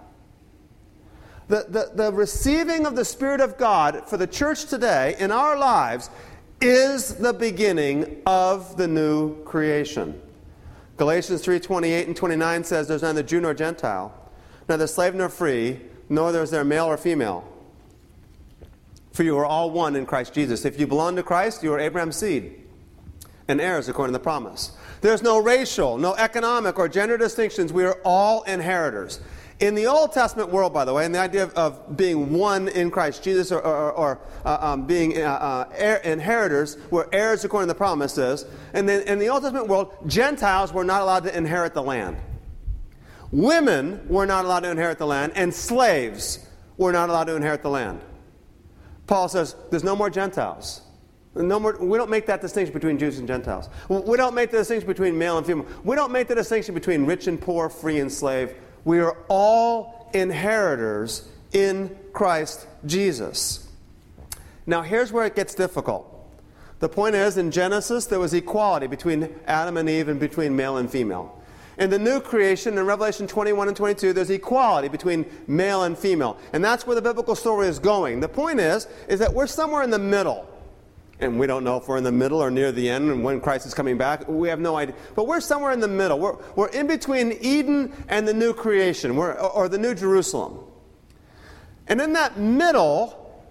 The, 1.47 1.65
the, 1.69 1.91
the 1.95 2.13
receiving 2.13 2.85
of 2.85 2.95
the 2.95 3.05
Spirit 3.05 3.41
of 3.41 3.57
God 3.57 4.03
for 4.05 4.17
the 4.17 4.27
church 4.27 4.65
today 4.65 5.15
in 5.17 5.31
our 5.31 5.57
lives 5.57 6.11
is 6.59 7.15
the 7.15 7.33
beginning 7.33 8.21
of 8.25 8.77
the 8.77 8.87
new 8.87 9.43
creation. 9.43 10.19
Galatians 10.97 11.43
3:28 11.43 12.07
and 12.07 12.15
29 12.15 12.63
says 12.63 12.87
there's 12.87 13.03
neither 13.03 13.21
Jew 13.21 13.39
nor 13.39 13.53
Gentile, 13.53 14.11
neither 14.67 14.87
slave 14.87 15.13
nor 15.13 15.29
free, 15.29 15.81
nor 16.09 16.35
is 16.35 16.49
there 16.49 16.63
male 16.63 16.85
or 16.85 16.97
female. 16.97 17.43
For 19.11 19.23
you 19.23 19.37
are 19.37 19.45
all 19.45 19.71
one 19.71 19.95
in 19.95 20.05
Christ 20.05 20.33
Jesus. 20.33 20.65
If 20.65 20.79
you 20.79 20.87
belong 20.87 21.15
to 21.15 21.23
Christ, 21.23 21.63
you 21.63 21.73
are 21.73 21.79
Abraham's 21.79 22.15
seed 22.15 22.53
and 23.47 23.61
heirs 23.61 23.87
according 23.87 24.13
to 24.13 24.19
the 24.19 24.23
promise. 24.23 24.71
There's 25.01 25.21
no 25.21 25.37
racial, 25.37 25.97
no 25.97 26.15
economic 26.15 26.79
or 26.79 26.87
gender 26.89 27.17
distinctions. 27.17 27.71
We 27.71 27.85
are 27.85 27.99
all 28.03 28.43
inheritors. 28.43 29.19
In 29.59 29.73
the 29.73 29.87
Old 29.87 30.13
Testament 30.13 30.49
world, 30.51 30.71
by 30.71 30.85
the 30.85 30.93
way, 30.93 31.03
and 31.03 31.15
the 31.15 31.19
idea 31.19 31.43
of, 31.43 31.53
of 31.55 31.97
being 31.97 32.31
one 32.31 32.67
in 32.67 32.91
Christ 32.91 33.23
Jesus 33.23 33.51
or, 33.51 33.59
or, 33.59 33.91
or 33.91 34.19
uh, 34.45 34.57
um, 34.61 34.85
being 34.85 35.17
uh, 35.17 35.25
uh, 35.25 35.69
heir, 35.75 35.97
inheritors, 35.97 36.77
were 36.91 37.09
heirs 37.11 37.43
according 37.43 37.67
to 37.67 37.73
the 37.73 37.77
promises, 37.77 38.45
and 38.73 38.87
then 38.87 39.07
in 39.07 39.17
the 39.17 39.29
Old 39.29 39.41
Testament 39.41 39.67
world, 39.67 39.95
Gentiles 40.05 40.71
were 40.71 40.83
not 40.83 41.01
allowed 41.01 41.23
to 41.23 41.35
inherit 41.35 41.73
the 41.73 41.81
land. 41.81 42.17
Women 43.31 44.07
were 44.07 44.27
not 44.27 44.45
allowed 44.45 44.59
to 44.59 44.69
inherit 44.69 44.99
the 44.99 45.07
land, 45.07 45.31
and 45.35 45.51
slaves 45.51 46.45
were 46.77 46.91
not 46.91 47.09
allowed 47.09 47.25
to 47.25 47.35
inherit 47.35 47.63
the 47.63 47.69
land. 47.71 47.99
Paul 49.07 49.27
says 49.27 49.55
there's 49.71 49.83
no 49.83 49.95
more 49.95 50.11
Gentiles. 50.11 50.81
No 51.33 51.59
more, 51.59 51.77
we 51.79 51.97
don't 51.97 52.11
make 52.11 52.27
that 52.27 52.41
distinction 52.41 52.73
between 52.73 52.99
Jews 52.99 53.17
and 53.17 53.27
Gentiles. 53.27 53.69
We 53.89 54.17
don't 54.17 54.35
make 54.35 54.51
the 54.51 54.57
distinction 54.57 54.87
between 54.87 55.17
male 55.17 55.37
and 55.39 55.45
female. 55.45 55.65
We 55.83 55.95
don't 55.95 56.11
make 56.11 56.27
the 56.27 56.35
distinction 56.35 56.75
between 56.75 57.05
rich 57.05 57.25
and 57.25 57.41
poor, 57.41 57.69
free 57.69 57.99
and 57.99 58.11
slave 58.11 58.55
we 58.87 58.99
are 58.99 59.17
all 59.27 60.09
inheritors 60.13 61.27
in 61.51 61.93
Christ 62.13 62.65
Jesus. 62.85 63.67
Now, 64.65 64.81
here's 64.81 65.11
where 65.11 65.25
it 65.25 65.35
gets 65.35 65.53
difficult. 65.53 66.05
The 66.79 66.87
point 66.87 67.13
is, 67.13 67.35
in 67.35 67.51
Genesis, 67.51 68.05
there 68.05 68.19
was 68.19 68.33
equality 68.33 68.87
between 68.87 69.35
Adam 69.45 69.75
and 69.75 69.89
Eve 69.89 70.07
and 70.07 70.21
between 70.21 70.55
male 70.55 70.77
and 70.77 70.89
female. 70.89 71.37
In 71.77 71.89
the 71.89 71.99
new 71.99 72.21
creation, 72.21 72.77
in 72.77 72.85
Revelation 72.85 73.27
21 73.27 73.67
and 73.67 73.75
22, 73.75 74.13
there's 74.13 74.29
equality 74.29 74.87
between 74.87 75.25
male 75.47 75.83
and 75.83 75.97
female. 75.97 76.37
And 76.53 76.63
that's 76.63 76.87
where 76.87 76.95
the 76.95 77.01
biblical 77.01 77.35
story 77.35 77.67
is 77.67 77.79
going. 77.79 78.21
The 78.21 78.29
point 78.29 78.61
is, 78.61 78.87
is 79.09 79.19
that 79.19 79.33
we're 79.33 79.47
somewhere 79.47 79.83
in 79.83 79.89
the 79.89 79.99
middle. 79.99 80.47
And 81.19 81.39
we 81.39 81.47
don't 81.47 81.63
know 81.63 81.77
if 81.77 81.87
we're 81.87 81.97
in 81.97 82.03
the 82.03 82.11
middle 82.11 82.39
or 82.39 82.51
near 82.51 82.71
the 82.71 82.89
end 82.89 83.09
and 83.09 83.23
when 83.23 83.41
Christ 83.41 83.65
is 83.65 83.73
coming 83.73 83.97
back. 83.97 84.27
We 84.27 84.49
have 84.49 84.59
no 84.59 84.75
idea. 84.75 84.95
But 85.15 85.25
we're 85.25 85.39
somewhere 85.39 85.71
in 85.71 85.79
the 85.79 85.87
middle. 85.87 86.19
We're, 86.19 86.37
we're 86.55 86.69
in 86.69 86.85
between 86.85 87.37
Eden 87.41 87.91
and 88.07 88.27
the 88.27 88.33
new 88.33 88.53
creation, 88.53 89.15
we're, 89.15 89.33
or 89.33 89.67
the 89.67 89.79
new 89.79 89.95
Jerusalem. 89.95 90.59
And 91.87 91.99
in 91.99 92.13
that 92.13 92.37
middle, 92.37 93.41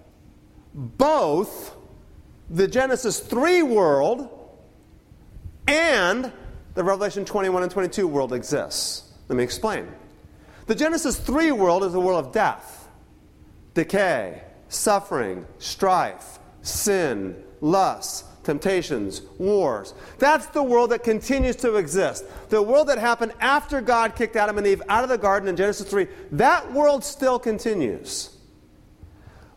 both 0.73 1.75
the 2.49 2.67
Genesis 2.67 3.19
3 3.19 3.63
world 3.63 4.29
and 5.67 6.31
the 6.75 6.83
Revelation 6.83 7.25
21 7.25 7.63
and 7.63 7.71
22 7.71 8.07
world 8.07 8.31
exists. 8.31 9.11
Let 9.27 9.35
me 9.35 9.43
explain. 9.43 9.87
The 10.67 10.75
Genesis 10.75 11.19
3 11.19 11.51
world 11.51 11.83
is 11.83 11.93
a 11.93 11.99
world 11.99 12.25
of 12.25 12.31
death, 12.31 12.87
decay, 13.73 14.43
suffering, 14.69 15.45
strife, 15.57 16.39
sin, 16.61 17.43
lusts, 17.61 18.23
temptations, 18.43 19.21
wars. 19.37 19.93
That's 20.19 20.45
the 20.47 20.63
world 20.63 20.91
that 20.91 21.03
continues 21.03 21.55
to 21.57 21.75
exist. 21.75 22.25
The 22.49 22.61
world 22.61 22.87
that 22.87 22.97
happened 22.97 23.33
after 23.39 23.81
God 23.81 24.15
kicked 24.15 24.35
Adam 24.35 24.57
and 24.57 24.65
Eve 24.65 24.81
out 24.87 25.03
of 25.03 25.09
the 25.09 25.17
garden 25.17 25.49
in 25.49 25.55
Genesis 25.55 25.89
3, 25.89 26.07
that 26.31 26.71
world 26.71 27.03
still 27.03 27.39
continues. 27.39 28.35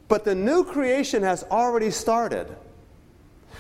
But 0.09 0.25
the 0.25 0.35
new 0.35 0.65
creation 0.65 1.23
has 1.23 1.45
already 1.45 1.91
started. 1.93 2.49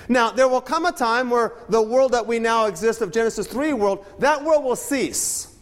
Now, 0.08 0.30
there 0.32 0.48
will 0.48 0.60
come 0.60 0.84
a 0.84 0.92
time 0.92 1.30
where 1.30 1.52
the 1.68 1.80
world 1.80 2.10
that 2.12 2.26
we 2.26 2.40
now 2.40 2.66
exist 2.66 3.00
of 3.00 3.12
Genesis 3.12 3.46
3 3.46 3.72
world, 3.74 4.04
that 4.18 4.42
world 4.42 4.64
will 4.64 4.74
cease. 4.74 5.54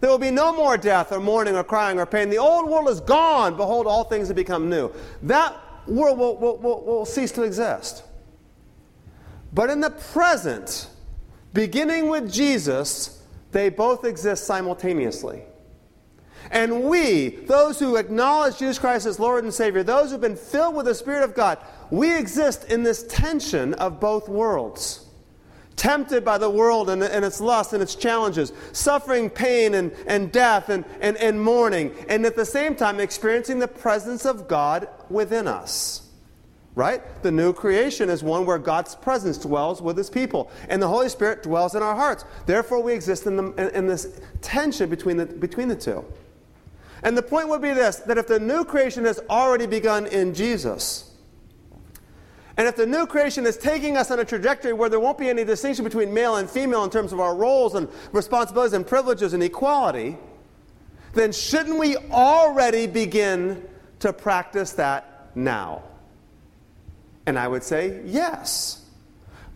There 0.00 0.10
will 0.10 0.18
be 0.18 0.30
no 0.30 0.54
more 0.54 0.78
death 0.78 1.12
or 1.12 1.20
mourning 1.20 1.56
or 1.56 1.64
crying 1.64 1.98
or 1.98 2.06
pain. 2.06 2.30
The 2.30 2.38
old 2.38 2.70
world 2.70 2.88
is 2.88 3.00
gone. 3.00 3.56
Behold, 3.56 3.86
all 3.86 4.04
things 4.04 4.28
have 4.28 4.36
become 4.36 4.70
new. 4.70 4.90
That 5.22 5.54
world 5.86 6.18
will, 6.18 6.36
will, 6.36 6.56
will, 6.58 6.84
will 6.84 7.06
cease 7.06 7.32
to 7.32 7.42
exist. 7.42 8.02
But 9.52 9.70
in 9.70 9.80
the 9.80 9.90
present, 9.90 10.90
beginning 11.52 12.08
with 12.08 12.30
Jesus, 12.30 13.22
they 13.52 13.68
both 13.68 14.04
exist 14.04 14.44
simultaneously. 14.44 15.42
And 16.50 16.84
we, 16.84 17.28
those 17.28 17.78
who 17.78 17.96
acknowledge 17.96 18.58
Jesus 18.58 18.78
Christ 18.78 19.06
as 19.06 19.18
Lord 19.18 19.44
and 19.44 19.52
Savior, 19.52 19.82
those 19.82 20.10
who've 20.10 20.20
been 20.20 20.36
filled 20.36 20.76
with 20.76 20.86
the 20.86 20.94
Spirit 20.94 21.24
of 21.24 21.34
God, 21.34 21.58
we 21.90 22.16
exist 22.16 22.70
in 22.70 22.82
this 22.82 23.04
tension 23.04 23.74
of 23.74 23.98
both 23.98 24.28
worlds 24.28 25.05
tempted 25.76 26.24
by 26.24 26.38
the 26.38 26.50
world 26.50 26.90
and, 26.90 27.02
and, 27.02 27.24
its 27.24 27.40
lust 27.40 27.72
and 27.72 27.82
its 27.82 27.94
challenges, 27.94 28.52
suffering 28.72 29.30
pain 29.30 29.74
and, 29.74 29.92
and 30.06 30.32
death 30.32 30.68
and, 30.68 30.84
and, 31.00 31.16
and 31.18 31.40
mourning, 31.40 31.94
and 32.08 32.24
at 32.26 32.34
the 32.34 32.44
same 32.44 32.74
time 32.74 32.98
experiencing 32.98 33.58
the 33.58 33.68
presence 33.68 34.24
of 34.24 34.48
God 34.48 34.88
within 35.08 35.46
us. 35.46 36.02
Right? 36.74 37.02
The 37.22 37.30
new 37.30 37.54
creation 37.54 38.10
is 38.10 38.22
one 38.22 38.44
where 38.44 38.58
God's 38.58 38.94
presence 38.94 39.38
dwells 39.38 39.80
with 39.80 39.96
his 39.96 40.10
people, 40.10 40.50
and 40.68 40.82
the 40.82 40.88
Holy 40.88 41.08
Spirit 41.08 41.42
dwells 41.42 41.74
in 41.74 41.82
our 41.82 41.94
hearts. 41.94 42.24
Therefore, 42.44 42.82
we 42.82 42.92
exist 42.92 43.26
in, 43.26 43.36
the, 43.36 43.44
in, 43.52 43.74
in 43.74 43.86
this 43.86 44.20
tension 44.42 44.90
between 44.90 45.16
the, 45.16 45.24
between 45.24 45.68
the 45.68 45.76
two. 45.76 46.04
And 47.02 47.16
the 47.16 47.22
point 47.22 47.48
would 47.48 47.62
be 47.62 47.72
this 47.72 47.96
that 47.96 48.18
if 48.18 48.26
the 48.26 48.40
new 48.40 48.64
creation 48.64 49.04
has 49.04 49.20
already 49.30 49.66
begun 49.66 50.06
in 50.06 50.34
Jesus, 50.34 51.15
and 52.56 52.66
if 52.66 52.76
the 52.76 52.86
new 52.86 53.06
creation 53.06 53.44
is 53.44 53.56
taking 53.56 53.96
us 53.96 54.10
on 54.10 54.18
a 54.18 54.24
trajectory 54.24 54.72
where 54.72 54.88
there 54.88 55.00
won't 55.00 55.18
be 55.18 55.28
any 55.28 55.44
distinction 55.44 55.84
between 55.84 56.14
male 56.14 56.36
and 56.36 56.48
female 56.48 56.84
in 56.84 56.90
terms 56.90 57.12
of 57.12 57.20
our 57.20 57.34
roles 57.34 57.74
and 57.74 57.88
responsibilities 58.12 58.72
and 58.72 58.86
privileges 58.86 59.34
and 59.34 59.42
equality, 59.42 60.16
then 61.12 61.32
shouldn't 61.32 61.78
we 61.78 61.96
already 61.96 62.86
begin 62.86 63.66
to 63.98 64.12
practice 64.12 64.72
that 64.72 65.30
now? 65.34 65.82
And 67.26 67.38
I 67.38 67.46
would 67.48 67.62
say 67.62 68.02
yes. 68.04 68.84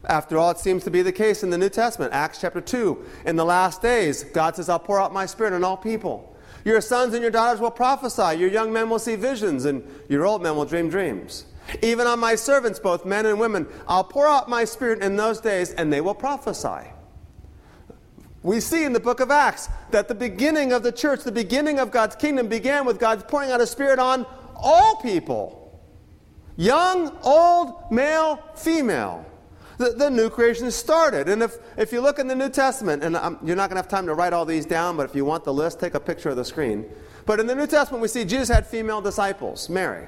After 0.04 0.38
all, 0.38 0.50
it 0.50 0.58
seems 0.58 0.84
to 0.84 0.90
be 0.90 1.02
the 1.02 1.12
case 1.12 1.42
in 1.42 1.50
the 1.50 1.58
New 1.58 1.68
Testament. 1.68 2.12
Acts 2.12 2.40
chapter 2.40 2.60
2. 2.60 3.04
In 3.26 3.36
the 3.36 3.44
last 3.44 3.82
days, 3.82 4.24
God 4.24 4.56
says, 4.56 4.68
I'll 4.68 4.78
pour 4.78 5.00
out 5.00 5.12
my 5.12 5.26
spirit 5.26 5.52
on 5.52 5.62
all 5.62 5.76
people. 5.76 6.36
Your 6.64 6.80
sons 6.80 7.14
and 7.14 7.22
your 7.22 7.30
daughters 7.30 7.60
will 7.60 7.70
prophesy. 7.70 8.38
Your 8.38 8.48
young 8.48 8.72
men 8.72 8.90
will 8.90 8.98
see 8.98 9.16
visions, 9.16 9.66
and 9.66 9.82
your 10.08 10.26
old 10.26 10.42
men 10.42 10.56
will 10.56 10.64
dream 10.64 10.88
dreams. 10.88 11.44
Even 11.82 12.06
on 12.06 12.18
my 12.18 12.34
servants, 12.34 12.78
both 12.78 13.04
men 13.04 13.26
and 13.26 13.38
women, 13.38 13.66
I'll 13.86 14.04
pour 14.04 14.26
out 14.26 14.48
my 14.48 14.64
spirit 14.64 15.02
in 15.02 15.16
those 15.16 15.40
days, 15.40 15.72
and 15.72 15.92
they 15.92 16.00
will 16.00 16.14
prophesy. 16.14 16.88
We 18.42 18.60
see 18.60 18.84
in 18.84 18.92
the 18.92 19.00
book 19.00 19.20
of 19.20 19.30
Acts 19.30 19.68
that 19.90 20.08
the 20.08 20.14
beginning 20.14 20.72
of 20.72 20.82
the 20.82 20.92
church, 20.92 21.24
the 21.24 21.32
beginning 21.32 21.78
of 21.78 21.90
God's 21.90 22.16
kingdom, 22.16 22.48
began 22.48 22.86
with 22.86 22.98
God 22.98 23.28
pouring 23.28 23.50
out 23.50 23.60
a 23.60 23.66
spirit 23.66 23.98
on 23.98 24.26
all 24.56 24.96
people 24.96 25.60
young, 26.56 27.16
old, 27.22 27.90
male, 27.90 28.38
female. 28.54 29.24
The, 29.78 29.92
the 29.92 30.10
new 30.10 30.28
creation 30.28 30.70
started. 30.70 31.26
And 31.30 31.42
if, 31.42 31.56
if 31.78 31.90
you 31.90 32.02
look 32.02 32.18
in 32.18 32.26
the 32.26 32.34
New 32.34 32.50
Testament, 32.50 33.02
and 33.02 33.16
I'm, 33.16 33.38
you're 33.42 33.56
not 33.56 33.70
going 33.70 33.76
to 33.76 33.82
have 33.82 33.88
time 33.88 34.04
to 34.06 34.14
write 34.14 34.34
all 34.34 34.44
these 34.44 34.66
down, 34.66 34.98
but 34.98 35.08
if 35.08 35.16
you 35.16 35.24
want 35.24 35.44
the 35.44 35.54
list, 35.54 35.80
take 35.80 35.94
a 35.94 36.00
picture 36.00 36.28
of 36.28 36.36
the 36.36 36.44
screen. 36.44 36.84
But 37.24 37.40
in 37.40 37.46
the 37.46 37.54
New 37.54 37.66
Testament, 37.66 38.02
we 38.02 38.08
see 38.08 38.26
Jesus 38.26 38.48
had 38.48 38.66
female 38.66 39.00
disciples, 39.00 39.70
Mary. 39.70 40.06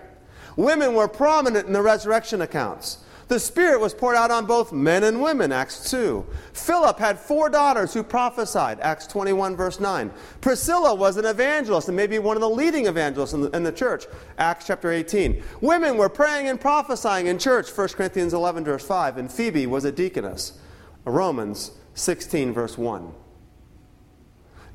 Women 0.57 0.95
were 0.95 1.09
prominent 1.09 1.67
in 1.67 1.73
the 1.73 1.83
resurrection 1.83 2.43
accounts. 2.43 2.99
The 3.29 3.41
Spirit 3.41 3.81
was 3.81 3.95
poured 3.95 4.17
out 4.17 4.31
on 4.31 4.45
both 4.45 4.73
men 4.73 5.05
and 5.05 5.23
women, 5.23 5.53
Acts 5.53 5.91
2. 5.91 6.27
Philip 6.53 6.99
had 6.99 7.19
four 7.19 7.49
daughters 7.49 7.95
who 7.95 8.03
prophesied, 8.03 8.79
Acts 8.81 9.07
21, 9.07 9.57
verse 9.57 9.81
9. 9.81 10.11
Priscilla 10.43 10.95
was 10.95 11.17
an 11.17 11.25
evangelist 11.25 11.89
and 11.89 11.97
maybe 11.97 12.19
one 12.19 12.37
of 12.37 12.43
the 12.43 12.51
leading 12.51 12.89
evangelists 12.89 13.33
in 13.33 13.41
the, 13.41 13.51
in 13.57 13.63
the 13.63 13.73
church, 13.73 14.05
Acts 14.37 14.67
chapter 14.67 14.93
18. 14.93 15.43
Women 15.63 15.97
were 15.97 16.11
praying 16.11 16.49
and 16.49 16.61
prophesying 16.61 17.27
in 17.27 17.39
church, 17.39 17.71
1 17.71 17.89
Corinthians 17.89 18.35
11, 18.35 18.65
verse 18.65 18.85
5. 18.85 19.17
And 19.17 19.33
Phoebe 19.33 19.67
was 19.67 19.87
a 19.87 19.93
deaconess, 19.93 20.59
Romans 21.07 21.71
16, 21.95 22.53
verse 22.53 22.77
1. 22.77 23.15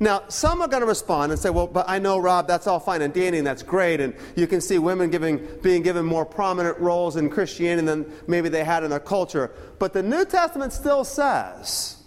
Now, 0.00 0.22
some 0.28 0.62
are 0.62 0.68
going 0.68 0.82
to 0.82 0.86
respond 0.86 1.32
and 1.32 1.40
say, 1.40 1.50
well, 1.50 1.66
but 1.66 1.88
I 1.88 1.98
know, 1.98 2.18
Rob, 2.18 2.46
that's 2.46 2.68
all 2.68 2.78
fine 2.78 3.02
and 3.02 3.12
dandy, 3.12 3.38
and 3.38 3.46
that's 3.46 3.64
great, 3.64 4.00
and 4.00 4.14
you 4.36 4.46
can 4.46 4.60
see 4.60 4.78
women 4.78 5.10
giving, 5.10 5.44
being 5.60 5.82
given 5.82 6.04
more 6.04 6.24
prominent 6.24 6.78
roles 6.78 7.16
in 7.16 7.28
Christianity 7.28 7.86
than 7.86 8.12
maybe 8.28 8.48
they 8.48 8.62
had 8.62 8.84
in 8.84 8.90
their 8.90 9.00
culture. 9.00 9.50
But 9.80 9.92
the 9.92 10.02
New 10.02 10.24
Testament 10.24 10.72
still 10.72 11.02
says, 11.02 12.00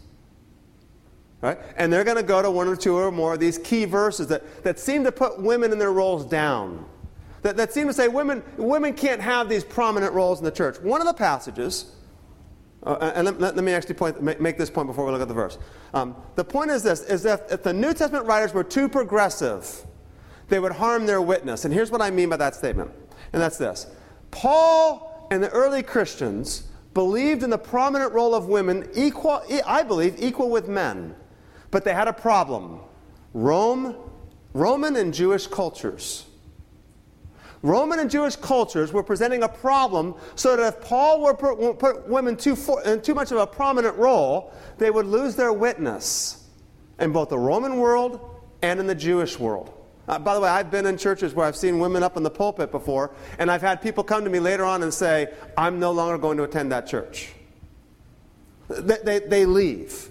right? 1.41 1.57
And 1.75 1.91
they're 1.91 2.05
going 2.05 2.17
to 2.17 2.24
go 2.24 2.41
to 2.41 2.50
one 2.50 2.69
or 2.69 2.77
two 2.77 2.95
or 2.95 3.12
more 3.12 3.33
of 3.33 3.41
these 3.41 3.57
key 3.57 3.83
verses 3.83 4.27
that, 4.27 4.63
that 4.63 4.79
seem 4.79 5.03
to 5.03 5.12
put 5.12 5.41
women 5.41 5.74
in 5.74 5.79
their 5.79 5.91
roles 5.91 6.25
down. 6.25 6.86
That, 7.41 7.57
that 7.57 7.74
seem 7.74 7.88
to 7.88 7.93
say 7.93 8.07
women, 8.07 8.41
women 8.55 8.93
can't 8.93 9.19
have 9.19 9.50
these 9.50 9.65
prominent 9.65 10.13
roles 10.13 10.39
in 10.39 10.45
the 10.45 10.51
church. 10.51 10.79
One 10.79 11.01
of 11.01 11.07
the 11.07 11.13
passages 11.13 11.93
uh, 12.83 13.11
and 13.15 13.25
let, 13.25 13.39
let, 13.39 13.55
let, 13.55 13.63
me 13.63 13.73
actually 13.73 13.95
point, 13.95 14.21
make, 14.21 14.41
make, 14.41 14.57
this 14.57 14.69
point 14.69 14.88
before 14.88 15.05
we 15.05 15.11
look 15.11 15.21
at 15.21 15.27
the 15.27 15.33
verse. 15.33 15.57
Um, 15.93 16.15
the 16.35 16.43
point 16.43 16.71
is 16.71 16.81
this, 16.81 17.01
is 17.01 17.21
that 17.23 17.47
if 17.51 17.61
the 17.63 17.73
New 17.73 17.93
Testament 17.93 18.25
writers 18.25 18.53
were 18.53 18.63
too 18.63 18.89
progressive, 18.89 19.85
they 20.50 20.59
would 20.59 20.71
harm 20.71 21.05
their 21.05 21.21
witness. 21.21 21.63
And 21.63 21.73
here's 21.73 21.91
what 21.91 22.01
I 22.01 22.09
mean 22.09 22.29
by 22.29 22.38
that 22.38 22.55
statement, 22.55 22.91
and 23.33 23.41
that's 23.41 23.57
this. 23.57 23.88
Paul 24.31 25.27
and 25.31 25.43
the 25.43 25.50
early 25.50 25.83
Christians 25.83 26.63
believed 26.93 27.43
in 27.43 27.50
the 27.50 27.57
prominent 27.57 28.13
role 28.13 28.33
of 28.33 28.47
women 28.47 28.89
equal, 28.95 29.43
I 29.65 29.83
believe, 29.83 30.15
equal 30.19 30.50
with 30.50 30.67
men. 30.67 31.15
But 31.69 31.85
they 31.85 31.93
had 31.93 32.07
a 32.07 32.13
problem. 32.13 32.79
Rome, 33.33 33.95
Roman 34.53 34.95
and 34.95 35.13
Jewish 35.13 35.47
cultures 35.47 36.25
Roman 37.63 38.00
and 38.00 38.10
Jewish 38.10 38.36
cultures 38.36 38.91
were 38.91 39.03
presenting 39.03 39.44
a 39.44 39.48
problem 39.48 40.15
so 40.36 40.56
that 40.56 40.68
if 40.68 40.82
Paul 40.82 41.22
were 41.22 41.36
put, 41.36 41.77
put 41.77 42.08
women 42.08 42.36
too, 42.36 42.56
for, 42.56 42.82
in 42.84 43.01
too 43.01 43.13
much 43.13 43.32
of 43.32 43.38
a 43.38 43.46
prominent 43.46 43.96
role, 43.98 44.51
they 44.77 44.89
would 44.89 45.06
lose 45.06 45.36
their 45.36 45.53
witness 45.53 46.48
in 47.00 47.12
both 47.12 47.30
the 47.30 47.38
Roman 47.38 47.77
world 47.77 48.41
and 48.62 48.80
in 48.80 48.88
the 48.88 48.96
Jewish 48.96 49.39
world. 49.39 49.74
Uh, 50.08 50.18
by 50.18 50.34
the 50.34 50.41
way, 50.41 50.50
I've 50.50 50.72
been 50.72 50.88
in 50.88 50.98
churches 50.98 51.34
where 51.34 51.46
I've 51.46 51.56
seen 51.56 51.80
women 51.80 52.01
up 52.01 52.18
in 52.18 52.24
the 52.24 52.32
pulpit 52.32 52.72
before, 52.72 53.12
and 53.38 53.51
I've 53.51 53.62
had 53.62 53.82
people 53.82 54.03
come 54.03 54.24
to 54.24 54.30
me 54.30 54.39
later 54.39 54.65
on 54.65 54.82
and 54.82 54.94
say, 54.94 55.32
I'm 55.56 55.80
no 55.80 55.91
longer 55.91 56.18
going 56.18 56.38
to 56.38 56.44
attend 56.44 56.72
that 56.72 56.88
church. 56.88 57.30
They, 58.68 58.98
they, 59.03 59.20
they 59.20 59.46
leave. 59.46 60.10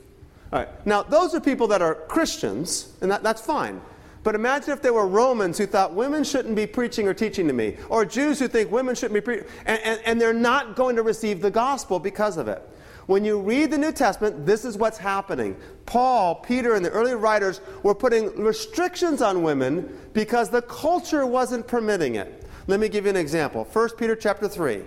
All 0.52 0.60
right. 0.60 0.86
Now, 0.86 1.02
those 1.02 1.34
are 1.34 1.40
people 1.40 1.66
that 1.68 1.82
are 1.82 1.94
Christians, 1.94 2.92
and 3.00 3.10
that, 3.10 3.22
that's 3.22 3.40
fine. 3.40 3.80
But 4.22 4.34
imagine 4.34 4.72
if 4.72 4.82
there 4.82 4.92
were 4.92 5.06
Romans 5.06 5.56
who 5.56 5.66
thought 5.66 5.94
women 5.94 6.24
shouldn't 6.24 6.54
be 6.54 6.66
preaching 6.66 7.08
or 7.08 7.14
teaching 7.14 7.46
to 7.46 7.54
me, 7.54 7.76
or 7.88 8.04
Jews 8.04 8.38
who 8.38 8.48
think 8.48 8.70
women 8.70 8.94
shouldn't 8.94 9.14
be 9.14 9.20
preaching, 9.20 9.46
and, 9.64 9.80
and, 9.82 10.00
and 10.04 10.20
they're 10.20 10.34
not 10.34 10.76
going 10.76 10.96
to 10.96 11.02
receive 11.02 11.40
the 11.40 11.50
gospel 11.50 11.98
because 11.98 12.36
of 12.36 12.46
it. 12.46 12.62
When 13.06 13.24
you 13.24 13.40
read 13.40 13.70
the 13.70 13.78
New 13.78 13.92
Testament, 13.92 14.46
this 14.46 14.64
is 14.64 14.76
what's 14.76 14.98
happening. 14.98 15.56
Paul, 15.86 16.36
Peter, 16.36 16.74
and 16.74 16.84
the 16.84 16.90
early 16.90 17.14
writers 17.14 17.60
were 17.82 17.94
putting 17.94 18.26
restrictions 18.40 19.22
on 19.22 19.42
women 19.42 19.98
because 20.12 20.50
the 20.50 20.62
culture 20.62 21.26
wasn't 21.26 21.66
permitting 21.66 22.16
it. 22.16 22.44
Let 22.66 22.78
me 22.78 22.88
give 22.88 23.04
you 23.06 23.10
an 23.10 23.16
example. 23.16 23.64
1 23.72 23.88
Peter 23.96 24.14
chapter 24.14 24.48
3. 24.48 24.82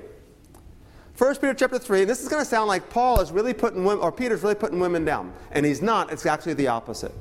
1 1.18 1.36
Peter 1.36 1.54
chapter 1.54 1.78
3, 1.78 2.06
this 2.06 2.22
is 2.22 2.30
going 2.30 2.42
to 2.42 2.50
sound 2.50 2.68
like 2.68 2.90
Paul 2.90 3.20
is 3.20 3.32
really 3.32 3.54
putting 3.54 3.84
women, 3.84 4.04
or 4.04 4.12
Peter's 4.12 4.42
really 4.42 4.56
putting 4.56 4.80
women 4.80 5.04
down. 5.04 5.34
And 5.52 5.66
he's 5.66 5.82
not, 5.82 6.12
it's 6.12 6.26
actually 6.26 6.54
the 6.54 6.68
opposite. 6.68 7.14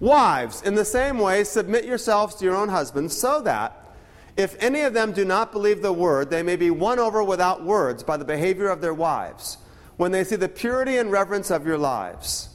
Wives, 0.00 0.62
in 0.62 0.74
the 0.74 0.84
same 0.84 1.18
way, 1.18 1.44
submit 1.44 1.84
yourselves 1.84 2.34
to 2.36 2.44
your 2.44 2.56
own 2.56 2.68
husbands, 2.68 3.16
so 3.16 3.40
that 3.42 3.94
if 4.36 4.56
any 4.62 4.82
of 4.82 4.94
them 4.94 5.12
do 5.12 5.24
not 5.24 5.50
believe 5.50 5.82
the 5.82 5.92
word, 5.92 6.30
they 6.30 6.42
may 6.42 6.54
be 6.54 6.70
won 6.70 7.00
over 7.00 7.24
without 7.24 7.64
words 7.64 8.04
by 8.04 8.16
the 8.16 8.24
behavior 8.24 8.68
of 8.68 8.80
their 8.80 8.94
wives, 8.94 9.58
when 9.96 10.12
they 10.12 10.22
see 10.22 10.36
the 10.36 10.48
purity 10.48 10.98
and 10.98 11.10
reverence 11.10 11.50
of 11.50 11.66
your 11.66 11.78
lives. 11.78 12.50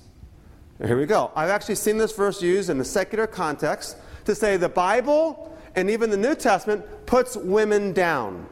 Here 0.86 0.98
we 0.98 1.06
go. 1.06 1.32
I've 1.36 1.50
actually 1.50 1.76
seen 1.76 1.98
this 1.98 2.16
verse 2.16 2.42
used 2.42 2.70
in 2.70 2.80
a 2.80 2.86
secular 2.86 3.28
context 3.28 3.98
to 4.26 4.34
say 4.34 4.58
the 4.58 4.70
Bible 4.70 5.58
and 5.76 5.90
even 5.90 6.10
the 6.10 6.18
New 6.18 6.36
Testament 6.36 6.86
puts 7.06 7.36
women 7.36 7.94
down. 7.94 8.48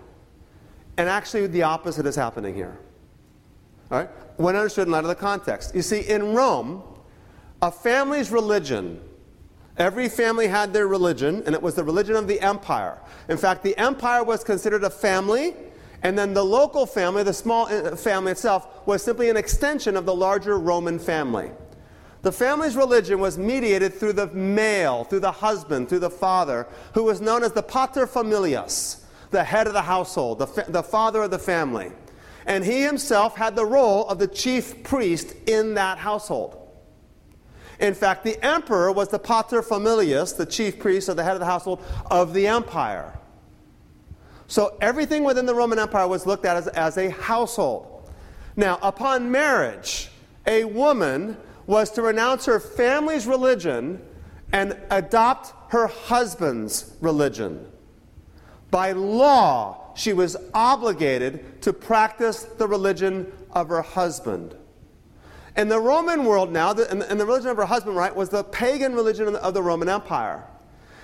And 0.97 1.07
actually, 1.07 1.47
the 1.47 1.63
opposite 1.63 2.05
is 2.05 2.15
happening 2.15 2.53
here. 2.53 2.77
All 3.89 3.99
right? 3.99 4.09
When 4.37 4.55
understood 4.55 4.87
in 4.87 4.91
light 4.91 5.03
of 5.03 5.09
the 5.09 5.15
context. 5.15 5.73
You 5.75 5.81
see, 5.81 6.01
in 6.01 6.33
Rome, 6.33 6.83
a 7.61 7.71
family's 7.71 8.31
religion, 8.31 8.99
every 9.77 10.09
family 10.09 10.47
had 10.47 10.73
their 10.73 10.87
religion, 10.87 11.43
and 11.45 11.53
it 11.53 11.61
was 11.61 11.75
the 11.75 11.83
religion 11.83 12.15
of 12.15 12.27
the 12.27 12.39
empire. 12.41 12.97
In 13.29 13.37
fact, 13.37 13.63
the 13.63 13.77
empire 13.77 14.23
was 14.23 14.43
considered 14.43 14.83
a 14.83 14.89
family, 14.89 15.53
and 16.01 16.17
then 16.17 16.33
the 16.33 16.43
local 16.43 16.85
family, 16.85 17.21
the 17.23 17.33
small 17.33 17.67
uh, 17.67 17.95
family 17.95 18.31
itself, 18.31 18.87
was 18.87 19.03
simply 19.03 19.29
an 19.29 19.37
extension 19.37 19.95
of 19.95 20.05
the 20.05 20.15
larger 20.15 20.57
Roman 20.57 20.97
family. 20.97 21.51
The 22.23 22.31
family's 22.31 22.75
religion 22.75 23.19
was 23.19 23.37
mediated 23.37 23.93
through 23.93 24.13
the 24.13 24.27
male, 24.27 25.03
through 25.03 25.21
the 25.21 25.31
husband, 25.31 25.89
through 25.89 25.99
the 25.99 26.09
father, 26.09 26.67
who 26.93 27.03
was 27.03 27.21
known 27.21 27.43
as 27.43 27.51
the 27.51 27.63
pater 27.63 28.07
familias, 28.07 29.03
the 29.31 29.43
head 29.43 29.67
of 29.67 29.73
the 29.73 29.81
household, 29.83 30.39
the, 30.39 30.47
fa- 30.47 30.65
the 30.67 30.83
father 30.83 31.23
of 31.23 31.31
the 31.31 31.39
family. 31.39 31.91
And 32.45 32.63
he 32.63 32.81
himself 32.81 33.37
had 33.37 33.55
the 33.55 33.65
role 33.65 34.07
of 34.07 34.17
the 34.19 34.27
chief 34.27 34.83
priest 34.83 35.35
in 35.47 35.75
that 35.75 35.99
household. 35.99 36.60
In 37.81 37.95
fact, 37.95 38.23
the 38.23 38.43
emperor 38.45 38.91
was 38.91 39.09
the 39.09 39.17
pater 39.17 39.63
familias, 39.63 40.37
the 40.37 40.45
chief 40.45 40.79
priest 40.79 41.09
or 41.09 41.15
the 41.15 41.23
head 41.23 41.33
of 41.33 41.39
the 41.39 41.47
household 41.47 41.83
of 42.11 42.33
the 42.33 42.47
empire. 42.47 43.17
So 44.47 44.77
everything 44.81 45.23
within 45.23 45.47
the 45.47 45.55
Roman 45.55 45.79
Empire 45.79 46.07
was 46.07 46.27
looked 46.27 46.45
at 46.45 46.55
as, 46.57 46.67
as 46.67 46.97
a 46.97 47.09
household. 47.09 48.07
Now, 48.55 48.77
upon 48.83 49.31
marriage, 49.31 50.11
a 50.45 50.63
woman 50.65 51.37
was 51.65 51.89
to 51.91 52.03
renounce 52.03 52.45
her 52.45 52.59
family's 52.59 53.25
religion 53.25 54.01
and 54.51 54.77
adopt 54.91 55.53
her 55.71 55.87
husband's 55.87 56.95
religion. 57.01 57.65
By 58.69 58.91
law, 58.91 59.95
she 59.95 60.13
was 60.13 60.37
obligated 60.53 61.61
to 61.63 61.73
practice 61.73 62.43
the 62.43 62.67
religion 62.67 63.31
of 63.51 63.69
her 63.69 63.81
husband. 63.81 64.55
In 65.57 65.67
the 65.67 65.79
Roman 65.79 66.23
world 66.23 66.51
now, 66.51 66.71
and 66.71 67.01
the 67.01 67.25
religion 67.25 67.49
of 67.49 67.57
her 67.57 67.65
husband, 67.65 67.97
right, 67.97 68.15
was 68.15 68.29
the 68.29 68.43
pagan 68.43 68.95
religion 68.95 69.35
of 69.35 69.53
the 69.53 69.61
Roman 69.61 69.89
Empire. 69.89 70.45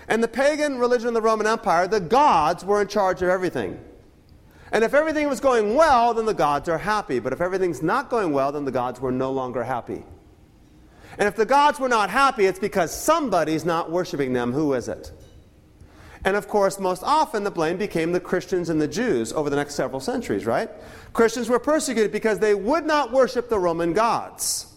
And 0.07 0.23
the 0.23 0.27
pagan 0.27 0.77
religion 0.77 1.09
of 1.09 1.13
the 1.13 1.21
Roman 1.21 1.47
Empire, 1.47 1.87
the 1.87 1.99
gods 1.99 2.63
were 2.63 2.81
in 2.81 2.87
charge 2.87 3.21
of 3.21 3.27
everything. 3.27 3.79
And 4.71 4.83
if 4.83 4.93
everything 4.93 5.27
was 5.27 5.39
going 5.39 5.75
well, 5.75 6.13
then 6.13 6.25
the 6.25 6.33
gods 6.33 6.69
are 6.69 6.77
happy. 6.77 7.19
But 7.19 7.33
if 7.33 7.41
everything's 7.41 7.81
not 7.81 8.09
going 8.09 8.31
well, 8.31 8.51
then 8.51 8.63
the 8.63 8.71
gods 8.71 9.01
were 9.01 9.11
no 9.11 9.31
longer 9.31 9.63
happy. 9.63 10.03
And 11.17 11.27
if 11.27 11.35
the 11.35 11.45
gods 11.45 11.79
were 11.79 11.89
not 11.89 12.09
happy, 12.09 12.45
it's 12.45 12.59
because 12.59 12.91
somebody's 12.91 13.65
not 13.65 13.91
worshiping 13.91 14.33
them. 14.33 14.53
Who 14.53 14.73
is 14.73 14.87
it? 14.87 15.11
And 16.27 16.35
of 16.35 16.49
course, 16.49 16.77
most 16.77 17.03
often 17.05 17.45
the 17.45 17.51
blame 17.51 17.77
became 17.77 18.11
the 18.11 18.19
Christians 18.19 18.67
and 18.67 18.81
the 18.81 18.87
Jews 18.87 19.31
over 19.31 19.49
the 19.49 19.55
next 19.55 19.75
several 19.75 20.01
centuries, 20.01 20.45
right? 20.45 20.69
Christians 21.13 21.47
were 21.47 21.57
persecuted 21.57 22.11
because 22.11 22.37
they 22.37 22.53
would 22.53 22.85
not 22.85 23.13
worship 23.13 23.47
the 23.47 23.57
Roman 23.57 23.93
gods. 23.93 24.67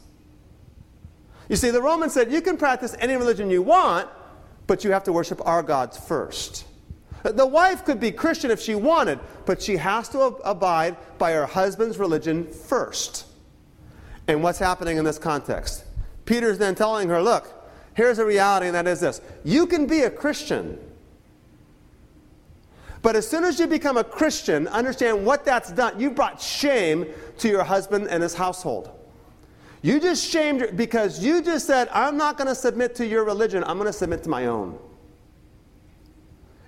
You 1.49 1.57
see, 1.57 1.71
the 1.71 1.83
Romans 1.83 2.13
said, 2.13 2.31
you 2.31 2.41
can 2.41 2.57
practice 2.57 2.95
any 3.01 3.17
religion 3.17 3.51
you 3.51 3.63
want, 3.63 4.09
but 4.69 4.85
you 4.85 4.93
have 4.93 5.03
to 5.03 5.13
worship 5.13 5.45
our 5.45 5.61
gods 5.65 5.99
first. 5.99 6.67
The 7.25 7.49
wife 7.49 7.85
could 7.85 7.99
be 7.99 8.13
Christian 8.13 8.53
if 8.53 8.61
she 8.61 8.77
wanted, 8.77 9.19
but 9.45 9.61
she 9.61 9.77
has 9.77 10.09
to 10.11 10.21
abide 10.21 10.97
by 11.19 11.33
her 11.33 11.47
husband's 11.47 11.99
religion 11.99 12.47
first. 12.47 13.27
And 14.29 14.41
what's 14.45 14.61
happening 14.61 14.99
in 14.99 15.05
this 15.05 15.19
context? 15.19 15.83
Peter's 16.27 16.59
then 16.59 16.77
telling 16.77 17.09
her, 17.09 17.21
look, 17.21 17.53
here's 17.95 18.21
a 18.21 18.25
reality, 18.25 18.67
and 18.67 18.77
that 18.77 18.87
is 18.87 19.01
this 19.01 19.21
you 19.43 19.67
can 19.67 19.87
be 19.87 20.03
a 20.03 20.11
Christian. 20.11 20.79
But 23.03 23.17
as 23.17 23.27
soon 23.27 23.45
as 23.45 23.59
you 23.59 23.67
become 23.67 23.97
a 23.97 24.05
Christian, 24.05 24.69
understand 24.69 25.25
what 25.25 25.45
that's 25.45 25.73
done. 25.73 25.99
You 25.99 26.11
brought 26.11 26.41
shame 26.41 27.07
to 27.39 27.49
your 27.49 27.65
husband 27.65 28.09
and 28.09 28.23
his 28.23 28.35
household. 28.35 28.91
You 29.83 29.99
just 29.99 30.29
shamed 30.29 30.77
because 30.77 31.25
you 31.25 31.43
just 31.43 31.67
said, 31.67 31.89
I'm 31.93 32.19
not 32.19 32.37
going 32.37 32.49
to 32.49 32.55
submit 32.55 32.95
to 32.97 33.07
your 33.07 33.25
religion, 33.25 33.65
I'm 33.65 33.79
going 33.79 33.87
to 33.87 33.93
submit 33.93 34.23
to 34.25 34.29
my 34.29 34.47
own. 34.47 34.79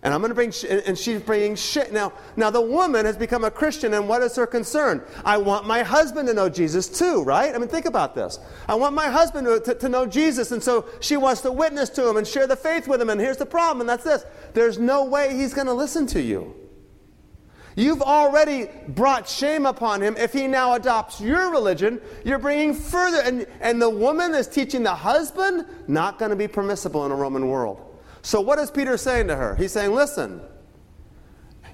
And 0.05 0.13
I'm 0.13 0.21
going 0.21 0.31
to 0.31 0.35
bring, 0.35 0.53
and 0.69 0.99
she's 0.99 1.21
bringing 1.21 1.55
shit. 1.55 1.93
Now, 1.93 2.13
now 2.35 2.51
the 2.51 2.61
woman 2.61 3.07
has 3.07 3.17
become 3.17 3.45
a 3.45 3.53
Christian, 3.53 3.95
and 3.95 4.09
what 4.09 4.21
is 4.23 4.35
her 4.35 4.49
concern? 4.49 5.01
I 5.25 5.37
want 5.37 5.65
my 5.65 5.85
husband 5.85 6.27
to 6.27 6.35
know 6.35 6.49
Jesus 6.49 6.89
too, 6.89 7.23
right? 7.23 7.55
I 7.55 7.59
mean, 7.59 7.69
think 7.69 7.87
about 7.87 8.17
this. 8.17 8.41
I 8.67 8.75
want 8.75 8.97
my 8.97 9.09
husband 9.09 9.47
to, 9.47 9.61
to, 9.61 9.75
to 9.77 9.89
know 9.89 10.05
Jesus, 10.07 10.51
and 10.51 10.61
so 10.61 10.87
she 10.99 11.17
wants 11.17 11.43
to 11.43 11.53
witness 11.53 11.89
to 11.91 12.09
him 12.09 12.17
and 12.17 12.27
share 12.27 12.49
the 12.49 12.57
faith 12.57 12.89
with 12.89 13.01
him. 13.01 13.11
And 13.11 13.21
here's 13.21 13.37
the 13.37 13.47
problem, 13.47 13.81
and 13.81 13.89
that's 13.89 14.03
this 14.03 14.25
there's 14.55 14.77
no 14.77 15.05
way 15.05 15.37
he's 15.37 15.55
going 15.55 15.69
to 15.69 15.73
listen 15.73 16.09
to 16.09 16.21
you. 16.21 16.53
You've 17.77 18.03
already 18.03 18.69
brought 18.89 19.29
shame 19.29 19.67
upon 19.67 20.03
him. 20.03 20.17
If 20.19 20.33
he 20.33 20.47
now 20.49 20.75
adopts 20.75 21.21
your 21.21 21.51
religion, 21.53 22.01
you're 22.25 22.39
bringing 22.39 22.75
further. 22.75 23.23
And, 23.23 23.47
and 23.61 23.81
the 23.81 23.89
woman 23.89 24.35
is 24.35 24.47
teaching 24.47 24.83
the 24.83 24.95
husband, 24.95 25.65
not 25.87 26.19
going 26.19 26.31
to 26.31 26.37
be 26.37 26.49
permissible 26.49 27.07
in 27.07 27.13
a 27.13 27.15
Roman 27.15 27.49
world. 27.49 27.92
So, 28.23 28.41
what 28.41 28.59
is 28.59 28.71
Peter 28.71 28.97
saying 28.97 29.27
to 29.29 29.37
her? 29.37 29.57
He's 29.57 29.73
saying, 29.73 29.93
listen, 29.93 30.41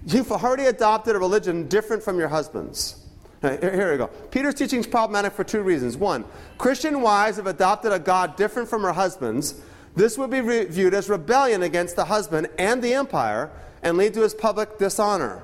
you've 0.06 0.32
already 0.32 0.64
adopted 0.64 1.14
a 1.14 1.18
religion 1.18 1.68
different 1.68 2.02
from 2.02 2.18
your 2.18 2.28
husband's. 2.28 3.04
Here 3.42 3.92
we 3.92 3.98
go. 3.98 4.08
Peter's 4.30 4.54
teaching 4.54 4.80
is 4.80 4.86
problematic 4.86 5.32
for 5.32 5.44
two 5.44 5.62
reasons. 5.62 5.96
One, 5.96 6.24
Christian 6.56 7.02
wives 7.02 7.36
have 7.36 7.46
adopted 7.46 7.92
a 7.92 7.98
God 7.98 8.34
different 8.36 8.68
from 8.68 8.82
her 8.82 8.92
husband's. 8.92 9.60
This 9.94 10.18
would 10.18 10.30
be 10.30 10.40
re- 10.40 10.64
viewed 10.64 10.94
as 10.94 11.08
rebellion 11.08 11.62
against 11.62 11.94
the 11.96 12.06
husband 12.06 12.48
and 12.58 12.82
the 12.82 12.94
empire 12.94 13.50
and 13.82 13.96
lead 13.96 14.14
to 14.14 14.22
his 14.22 14.34
public 14.34 14.78
dishonor. 14.78 15.42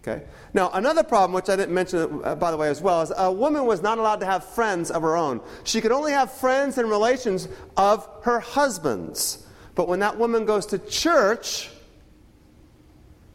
Okay? 0.00 0.24
Now, 0.52 0.70
another 0.74 1.02
problem, 1.02 1.32
which 1.32 1.48
I 1.48 1.56
didn't 1.56 1.74
mention, 1.74 2.20
uh, 2.24 2.34
by 2.34 2.50
the 2.50 2.56
way, 2.56 2.68
as 2.68 2.80
well, 2.80 3.02
is 3.02 3.12
a 3.16 3.32
woman 3.32 3.66
was 3.66 3.82
not 3.82 3.98
allowed 3.98 4.20
to 4.20 4.26
have 4.26 4.44
friends 4.44 4.90
of 4.90 5.02
her 5.02 5.16
own. 5.16 5.40
She 5.64 5.80
could 5.80 5.92
only 5.92 6.12
have 6.12 6.32
friends 6.32 6.78
and 6.78 6.88
relations 6.88 7.48
of 7.76 8.08
her 8.22 8.40
husband's. 8.40 9.46
But 9.74 9.88
when 9.88 10.00
that 10.00 10.18
woman 10.18 10.44
goes 10.44 10.66
to 10.66 10.78
church, 10.78 11.70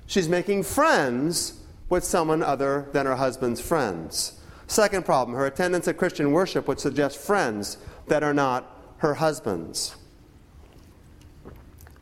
she's 0.05 0.29
making 0.29 0.63
friends 0.63 1.59
with 1.89 2.03
someone 2.03 2.43
other 2.43 2.87
than 2.91 3.05
her 3.05 3.15
husband's 3.15 3.61
friends. 3.61 4.39
Second 4.67 5.05
problem, 5.05 5.35
her 5.35 5.45
attendance 5.45 5.87
at 5.87 5.97
Christian 5.97 6.31
worship 6.31 6.67
would 6.67 6.79
suggest 6.79 7.17
friends 7.17 7.77
that 8.07 8.23
are 8.23 8.33
not 8.33 8.69
her 8.97 9.15
husband's. 9.15 9.95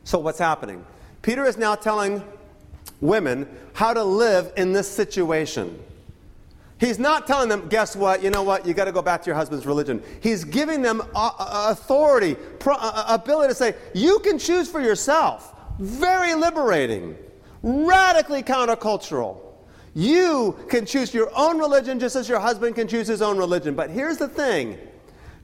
So, 0.03 0.19
what's 0.19 0.39
happening? 0.39 0.85
Peter 1.21 1.45
is 1.45 1.57
now 1.57 1.75
telling 1.75 2.23
women 3.01 3.47
how 3.73 3.93
to 3.93 4.03
live 4.03 4.51
in 4.57 4.73
this 4.73 4.87
situation. 4.87 5.79
He's 6.77 6.99
not 6.99 7.25
telling 7.25 7.47
them, 7.47 7.67
guess 7.69 7.95
what, 7.95 8.21
you 8.21 8.29
know 8.29 8.43
what, 8.43 8.65
you 8.65 8.73
got 8.73 8.85
to 8.85 8.91
go 8.91 9.01
back 9.01 9.21
to 9.21 9.27
your 9.27 9.35
husband's 9.35 9.65
religion. 9.65 10.03
He's 10.21 10.43
giving 10.43 10.81
them 10.81 11.01
uh, 11.15 11.31
uh, 11.39 11.67
authority, 11.69 12.35
uh, 12.65 13.05
ability 13.07 13.49
to 13.49 13.55
say, 13.55 13.75
you 13.93 14.19
can 14.19 14.37
choose 14.37 14.69
for 14.69 14.81
yourself. 14.81 15.53
Very 15.79 16.33
liberating, 16.33 17.15
radically 17.61 18.43
countercultural. 18.43 19.41
You 19.93 20.57
can 20.67 20.85
choose 20.85 21.13
your 21.13 21.31
own 21.35 21.59
religion 21.59 21.97
just 21.97 22.17
as 22.17 22.27
your 22.27 22.39
husband 22.39 22.75
can 22.75 22.87
choose 22.89 23.07
his 23.07 23.21
own 23.21 23.37
religion. 23.37 23.73
But 23.75 23.89
here's 23.89 24.17
the 24.17 24.27
thing 24.27 24.77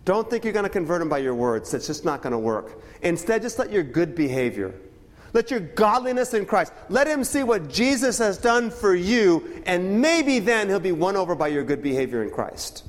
don't 0.03 0.29
think 0.29 0.43
you're 0.43 0.53
going 0.53 0.63
to 0.63 0.69
convert 0.69 1.01
him 1.01 1.09
by 1.09 1.19
your 1.19 1.35
words, 1.35 1.73
it's 1.73 1.87
just 1.87 2.03
not 2.03 2.21
going 2.21 2.31
to 2.31 2.39
work. 2.39 2.81
Instead, 3.03 3.41
just 3.41 3.57
let 3.57 3.71
your 3.71 3.83
good 3.83 4.15
behavior 4.15 4.73
let 5.33 5.51
your 5.51 5.59
godliness 5.59 6.33
in 6.33 6.45
Christ. 6.45 6.73
Let 6.89 7.07
him 7.07 7.23
see 7.23 7.43
what 7.43 7.69
Jesus 7.69 8.17
has 8.17 8.37
done 8.37 8.69
for 8.69 8.93
you, 8.93 9.63
and 9.65 10.01
maybe 10.01 10.39
then 10.39 10.67
he'll 10.67 10.79
be 10.79 10.91
won 10.91 11.15
over 11.15 11.35
by 11.35 11.47
your 11.47 11.63
good 11.63 11.81
behavior 11.81 12.23
in 12.23 12.29
Christ. 12.29 12.85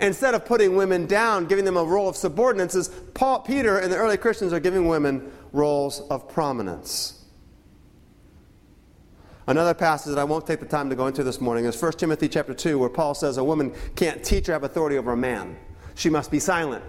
Instead 0.00 0.34
of 0.34 0.46
putting 0.46 0.76
women 0.76 1.06
down, 1.06 1.46
giving 1.46 1.64
them 1.64 1.76
a 1.76 1.84
role 1.84 2.08
of 2.08 2.16
subordinates, 2.16 2.88
Paul, 3.14 3.40
Peter 3.40 3.78
and 3.78 3.92
the 3.92 3.96
early 3.96 4.16
Christians 4.16 4.52
are 4.52 4.60
giving 4.60 4.88
women 4.88 5.30
roles 5.52 6.00
of 6.08 6.28
prominence. 6.28 7.16
Another 9.46 9.74
passage 9.74 10.14
that 10.14 10.18
I 10.18 10.24
won't 10.24 10.46
take 10.46 10.60
the 10.60 10.66
time 10.66 10.90
to 10.90 10.96
go 10.96 11.06
into 11.06 11.24
this 11.24 11.40
morning 11.40 11.64
is 11.64 11.80
1 11.80 11.92
Timothy 11.92 12.28
chapter 12.28 12.54
2, 12.54 12.78
where 12.78 12.88
Paul 12.88 13.14
says 13.14 13.36
a 13.36 13.44
woman 13.44 13.74
can't 13.96 14.22
teach 14.22 14.48
or 14.48 14.52
have 14.52 14.64
authority 14.64 14.96
over 14.96 15.12
a 15.12 15.16
man. 15.16 15.56
She 15.96 16.08
must 16.08 16.30
be 16.30 16.38
silent. 16.38 16.84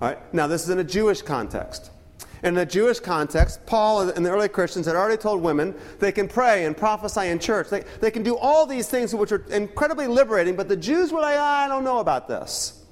All 0.00 0.08
right? 0.08 0.34
Now, 0.34 0.46
this 0.46 0.62
is 0.62 0.68
in 0.68 0.78
a 0.78 0.84
Jewish 0.84 1.22
context. 1.22 1.90
In 2.46 2.54
the 2.54 2.64
Jewish 2.64 3.00
context, 3.00 3.66
Paul 3.66 4.08
and 4.08 4.24
the 4.24 4.30
early 4.30 4.48
Christians 4.48 4.86
had 4.86 4.94
already 4.94 5.20
told 5.20 5.42
women 5.42 5.74
they 5.98 6.12
can 6.12 6.28
pray 6.28 6.64
and 6.64 6.76
prophesy 6.76 7.26
in 7.26 7.40
church. 7.40 7.70
They, 7.70 7.82
they 8.00 8.12
can 8.12 8.22
do 8.22 8.36
all 8.36 8.66
these 8.66 8.86
things 8.88 9.12
which 9.12 9.32
are 9.32 9.44
incredibly 9.50 10.06
liberating, 10.06 10.54
but 10.54 10.68
the 10.68 10.76
Jews 10.76 11.10
were 11.10 11.20
like, 11.20 11.36
I 11.36 11.66
don't 11.66 11.82
know 11.82 11.98
about 11.98 12.28
this. 12.28 12.84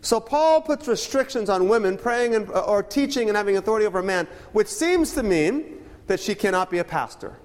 So 0.00 0.18
Paul 0.18 0.60
puts 0.60 0.88
restrictions 0.88 1.48
on 1.48 1.68
women 1.68 1.96
praying 1.96 2.34
and, 2.34 2.50
or 2.50 2.82
teaching 2.82 3.28
and 3.28 3.36
having 3.36 3.58
authority 3.58 3.86
over 3.86 4.00
a 4.00 4.02
man, 4.02 4.26
which 4.50 4.66
seems 4.66 5.12
to 5.12 5.22
mean 5.22 5.78
that 6.08 6.18
she 6.18 6.34
cannot 6.34 6.68
be 6.68 6.78
a 6.78 6.84
pastor. 6.84 7.36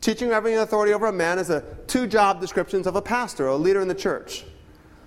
Teaching 0.00 0.30
or 0.30 0.34
having 0.34 0.56
authority 0.56 0.94
over 0.94 1.08
a 1.08 1.12
man 1.12 1.38
is 1.38 1.50
a 1.50 1.60
two 1.86 2.06
job 2.06 2.40
descriptions 2.40 2.86
of 2.86 2.96
a 2.96 3.02
pastor, 3.02 3.48
a 3.48 3.56
leader 3.56 3.82
in 3.82 3.88
the 3.88 3.94
church. 3.94 4.46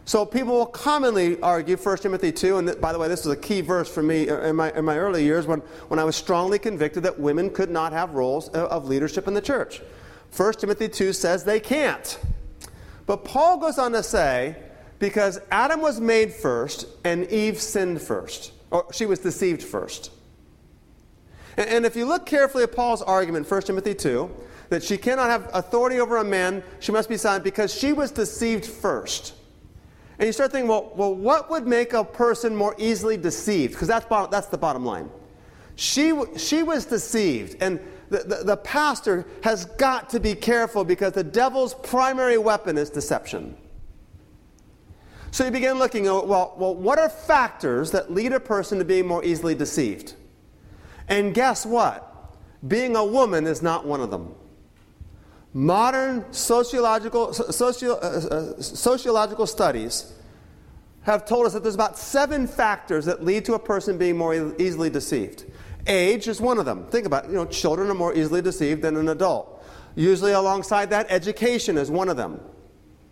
So 0.05 0.25
people 0.25 0.53
will 0.53 0.65
commonly 0.65 1.39
argue 1.41 1.77
1 1.77 1.97
Timothy 1.97 2.31
2, 2.31 2.57
and 2.57 2.81
by 2.81 2.91
the 2.91 2.99
way, 2.99 3.07
this 3.07 3.23
was 3.25 3.33
a 3.37 3.39
key 3.39 3.61
verse 3.61 3.87
for 3.87 4.01
me 4.01 4.29
uh, 4.29 4.41
in 4.41 4.55
my, 4.55 4.71
in 4.73 4.83
my 4.83 4.97
early 4.97 5.23
years 5.23 5.45
when, 5.45 5.59
when 5.89 5.99
I 5.99 6.03
was 6.03 6.15
strongly 6.15 6.57
convicted 6.57 7.03
that 7.03 7.19
women 7.19 7.49
could 7.49 7.69
not 7.69 7.93
have 7.93 8.13
roles 8.13 8.49
uh, 8.49 8.67
of 8.67 8.87
leadership 8.87 9.27
in 9.27 9.33
the 9.33 9.41
church. 9.41 9.81
1 10.35 10.53
Timothy 10.53 10.87
2 10.87 11.13
says 11.13 11.43
they 11.43 11.59
can't. 11.59 12.19
But 13.05 13.23
Paul 13.25 13.57
goes 13.57 13.77
on 13.77 13.91
to 13.91 14.01
say, 14.01 14.55
because 14.97 15.39
Adam 15.51 15.81
was 15.81 15.99
made 15.99 16.33
first 16.33 16.87
and 17.03 17.27
Eve 17.27 17.59
sinned 17.59 18.01
first, 18.01 18.53
or 18.69 18.85
she 18.91 19.05
was 19.05 19.19
deceived 19.19 19.61
first. 19.61 20.11
And, 21.57 21.69
and 21.69 21.85
if 21.85 21.95
you 21.95 22.05
look 22.05 22.25
carefully 22.25 22.63
at 22.63 22.71
Paul's 22.71 23.01
argument, 23.01 23.49
1 23.49 23.61
Timothy 23.63 23.93
2, 23.93 24.29
that 24.69 24.83
she 24.83 24.97
cannot 24.97 25.29
have 25.29 25.49
authority 25.53 25.99
over 25.99 26.17
a 26.17 26.23
man, 26.23 26.63
she 26.79 26.91
must 26.91 27.09
be 27.09 27.17
silent 27.17 27.43
because 27.43 27.73
she 27.73 27.93
was 27.93 28.11
deceived 28.11 28.65
first. 28.65 29.33
And 30.21 30.27
you 30.27 30.33
start 30.33 30.51
thinking, 30.51 30.67
well, 30.67 30.93
well 30.95 31.15
what 31.15 31.49
would 31.49 31.65
make 31.65 31.93
a 31.93 32.03
person 32.03 32.55
more 32.55 32.75
easily 32.77 33.17
deceived? 33.17 33.73
Because 33.73 33.87
that's, 33.87 34.05
that's 34.29 34.45
the 34.47 34.57
bottom 34.57 34.85
line. 34.85 35.09
She, 35.75 36.13
she 36.37 36.61
was 36.61 36.85
deceived. 36.85 37.59
And 37.59 37.79
the, 38.09 38.19
the, 38.19 38.35
the 38.43 38.57
pastor 38.57 39.25
has 39.43 39.65
got 39.65 40.11
to 40.11 40.19
be 40.19 40.35
careful 40.35 40.83
because 40.83 41.13
the 41.13 41.23
devil's 41.23 41.73
primary 41.73 42.37
weapon 42.37 42.77
is 42.77 42.91
deception. 42.91 43.57
So 45.31 45.43
you 45.43 45.49
begin 45.49 45.79
looking 45.79 46.05
at, 46.05 46.27
well, 46.27 46.53
well, 46.55 46.75
what 46.75 46.99
are 46.99 47.09
factors 47.09 47.89
that 47.89 48.11
lead 48.11 48.31
a 48.31 48.39
person 48.39 48.77
to 48.77 48.85
being 48.85 49.07
more 49.07 49.25
easily 49.25 49.55
deceived? 49.55 50.13
And 51.07 51.33
guess 51.33 51.65
what? 51.65 52.35
Being 52.67 52.95
a 52.95 53.03
woman 53.03 53.47
is 53.47 53.63
not 53.63 53.87
one 53.87 54.01
of 54.01 54.11
them. 54.11 54.35
Modern 55.53 56.31
sociological, 56.31 57.33
socio, 57.33 57.95
uh, 57.95 58.55
uh, 58.57 58.61
sociological 58.61 59.45
studies 59.45 60.13
have 61.01 61.25
told 61.25 61.45
us 61.45 61.53
that 61.53 61.63
there's 61.63 61.75
about 61.75 61.97
seven 61.97 62.47
factors 62.47 63.05
that 63.05 63.23
lead 63.23 63.43
to 63.45 63.55
a 63.55 63.59
person 63.59 63.97
being 63.97 64.17
more 64.17 64.33
e- 64.33 64.53
easily 64.59 64.89
deceived. 64.89 65.45
Age 65.87 66.27
is 66.27 66.39
one 66.39 66.57
of 66.57 66.65
them. 66.65 66.85
Think 66.85 67.05
about 67.05 67.25
it. 67.25 67.31
You 67.31 67.37
know, 67.37 67.45
children 67.45 67.89
are 67.89 67.95
more 67.95 68.13
easily 68.13 68.41
deceived 68.41 68.81
than 68.81 68.95
an 68.95 69.09
adult. 69.09 69.65
Usually, 69.95 70.31
alongside 70.31 70.89
that, 70.91 71.07
education 71.09 71.77
is 71.77 71.91
one 71.91 72.07
of 72.07 72.15
them, 72.15 72.39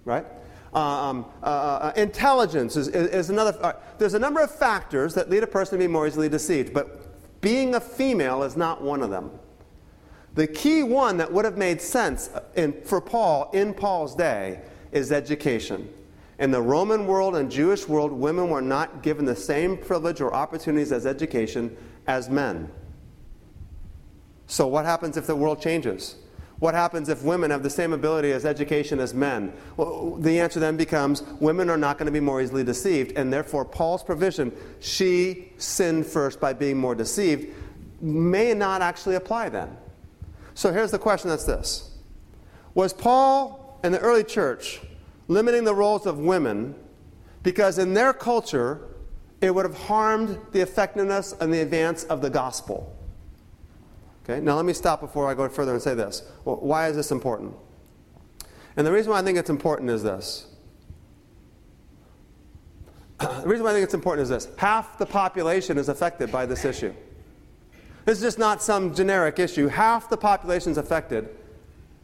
right? 0.06 0.25
Um, 0.73 1.25
uh, 1.41 1.45
uh, 1.45 1.93
intelligence 1.97 2.78
is, 2.78 2.88
is, 2.89 3.08
is 3.08 3.30
another. 3.32 3.58
Uh, 3.60 3.73
there's 3.97 4.13
a 4.13 4.19
number 4.19 4.39
of 4.39 4.54
factors 4.54 5.13
that 5.15 5.30
lead 5.30 5.43
a 5.43 5.47
person 5.47 5.78
to 5.78 5.84
be 5.84 5.91
more 5.91 6.08
easily 6.08 6.30
deceived, 6.30 6.73
but 6.73 7.41
being 7.41 7.75
a 7.75 7.82
female 7.82 8.43
is 8.43 8.56
not 8.56 8.82
one 8.82 9.02
of 9.02 9.10
them. 9.10 9.32
The 10.36 10.48
key 10.48 10.84
one 10.84 11.18
that 11.18 11.32
would 11.32 11.46
have 11.46 11.58
made 11.58 11.82
sense 11.82 12.30
in, 12.56 12.74
for 12.84 13.02
Paul 13.02 13.50
in 13.54 13.74
Paul's 13.74 14.15
day 14.15 14.62
is 14.92 15.12
education. 15.12 15.92
In 16.39 16.52
the 16.52 16.62
Roman 16.62 17.06
world 17.06 17.36
and 17.36 17.52
Jewish 17.52 17.88
world, 17.88 18.12
women 18.12 18.50
were 18.50 18.62
not 18.62 19.04
given 19.04 19.26
the 19.26 19.36
same 19.36 19.78
privilege 19.78 20.22
or 20.22 20.34
opportunities 20.34 20.92
as 20.92 21.06
education 21.06 21.76
as 22.08 22.30
men. 22.30 22.72
So, 24.48 24.65
what 24.65 24.86
happens 24.86 25.18
if 25.18 25.28
the 25.28 25.36
world 25.36 25.62
changes? 25.62 26.15
What 26.60 26.74
happens 26.74 27.08
if 27.08 27.24
women 27.24 27.52
have 27.52 27.63
the 27.63 27.70
same 27.70 27.94
ability 27.94 28.32
as 28.32 28.46
education 28.46 29.00
as 29.00 29.13
men? 29.13 29.54
Well, 29.78 30.15
the 30.15 30.39
answer 30.39 30.60
then 30.60 30.76
becomes 30.76 31.24
women 31.39 31.70
are 31.70 31.78
not 31.78 31.98
going 31.98 32.08
to 32.08 32.12
be 32.12 32.20
more 32.20 32.42
easily 32.42 32.63
deceived, 32.65 33.13
and 33.18 33.32
therefore 33.32 33.63
Paul's 33.63 34.04
provision, 34.04 34.52
she 34.80 35.54
sinned 35.58 36.06
first 36.06 36.39
by 36.39 36.52
being 36.54 36.78
more 36.78 36.96
deceived, 36.96 37.54
may 38.02 38.54
not 38.54 38.82
actually 38.82 39.15
apply 39.15 39.50
then. 39.50 39.76
So 40.60 40.74
here's 40.74 40.91
the 40.91 41.00
question 41.00 41.30
that's 41.30 41.45
this 41.45 41.89
Was 42.74 42.91
Paul 42.91 43.80
and 43.82 43.93
the 43.93 44.00
early 44.00 44.26
church 44.26 44.82
limiting 45.30 45.63
the 45.63 45.74
roles 45.74 46.06
of 46.06 46.19
women 46.19 46.76
because 47.43 47.78
in 47.78 47.93
their 47.93 48.12
culture 48.12 48.89
it 49.39 49.56
would 49.56 49.63
have 49.63 49.78
harmed 49.78 50.38
the 50.52 50.60
effectiveness 50.60 51.34
and 51.39 51.54
the 51.54 51.62
advance 51.62 52.04
of 52.04 52.22
the 52.22 52.30
gospel? 52.30 52.93
Okay, 54.26 54.41
now 54.41 54.58
let 54.58 54.65
me 54.65 54.74
stop 54.74 55.00
before 55.00 55.30
I 55.30 55.34
go 55.34 55.48
further 55.48 55.72
and 55.72 55.82
say 55.82 55.93
this. 55.93 56.30
Well, 56.43 56.58
why 56.58 56.89
is 56.89 56.98
this 56.98 57.12
important? 57.12 57.56
And 58.76 58.86
the 58.86 58.91
reason 58.91 59.13
why 59.13 59.19
I 59.19 59.24
think 59.24 59.38
it's 59.38 59.50
important 59.50 59.89
is 59.89 60.04
this. 60.04 60.45
the 63.22 63.43
reason 63.45 63.63
why 63.63 63.69
I 63.69 63.74
think 63.76 63.86
it's 63.86 63.93
important 63.93 64.24
is 64.24 64.30
this 64.30 64.50
half 64.58 64.98
the 64.98 65.06
population 65.06 65.78
is 65.78 65.88
affected 65.88 66.34
by 66.34 66.45
this 66.45 66.65
issue. 66.65 66.93
This 68.10 68.17
is 68.17 68.24
just 68.24 68.39
not 68.39 68.63
some 68.63 68.95
generic 68.95 69.38
issue. 69.38 69.67
Half 69.67 70.10
the 70.10 70.17
population 70.17 70.72
is 70.72 70.80
affected 70.80 71.30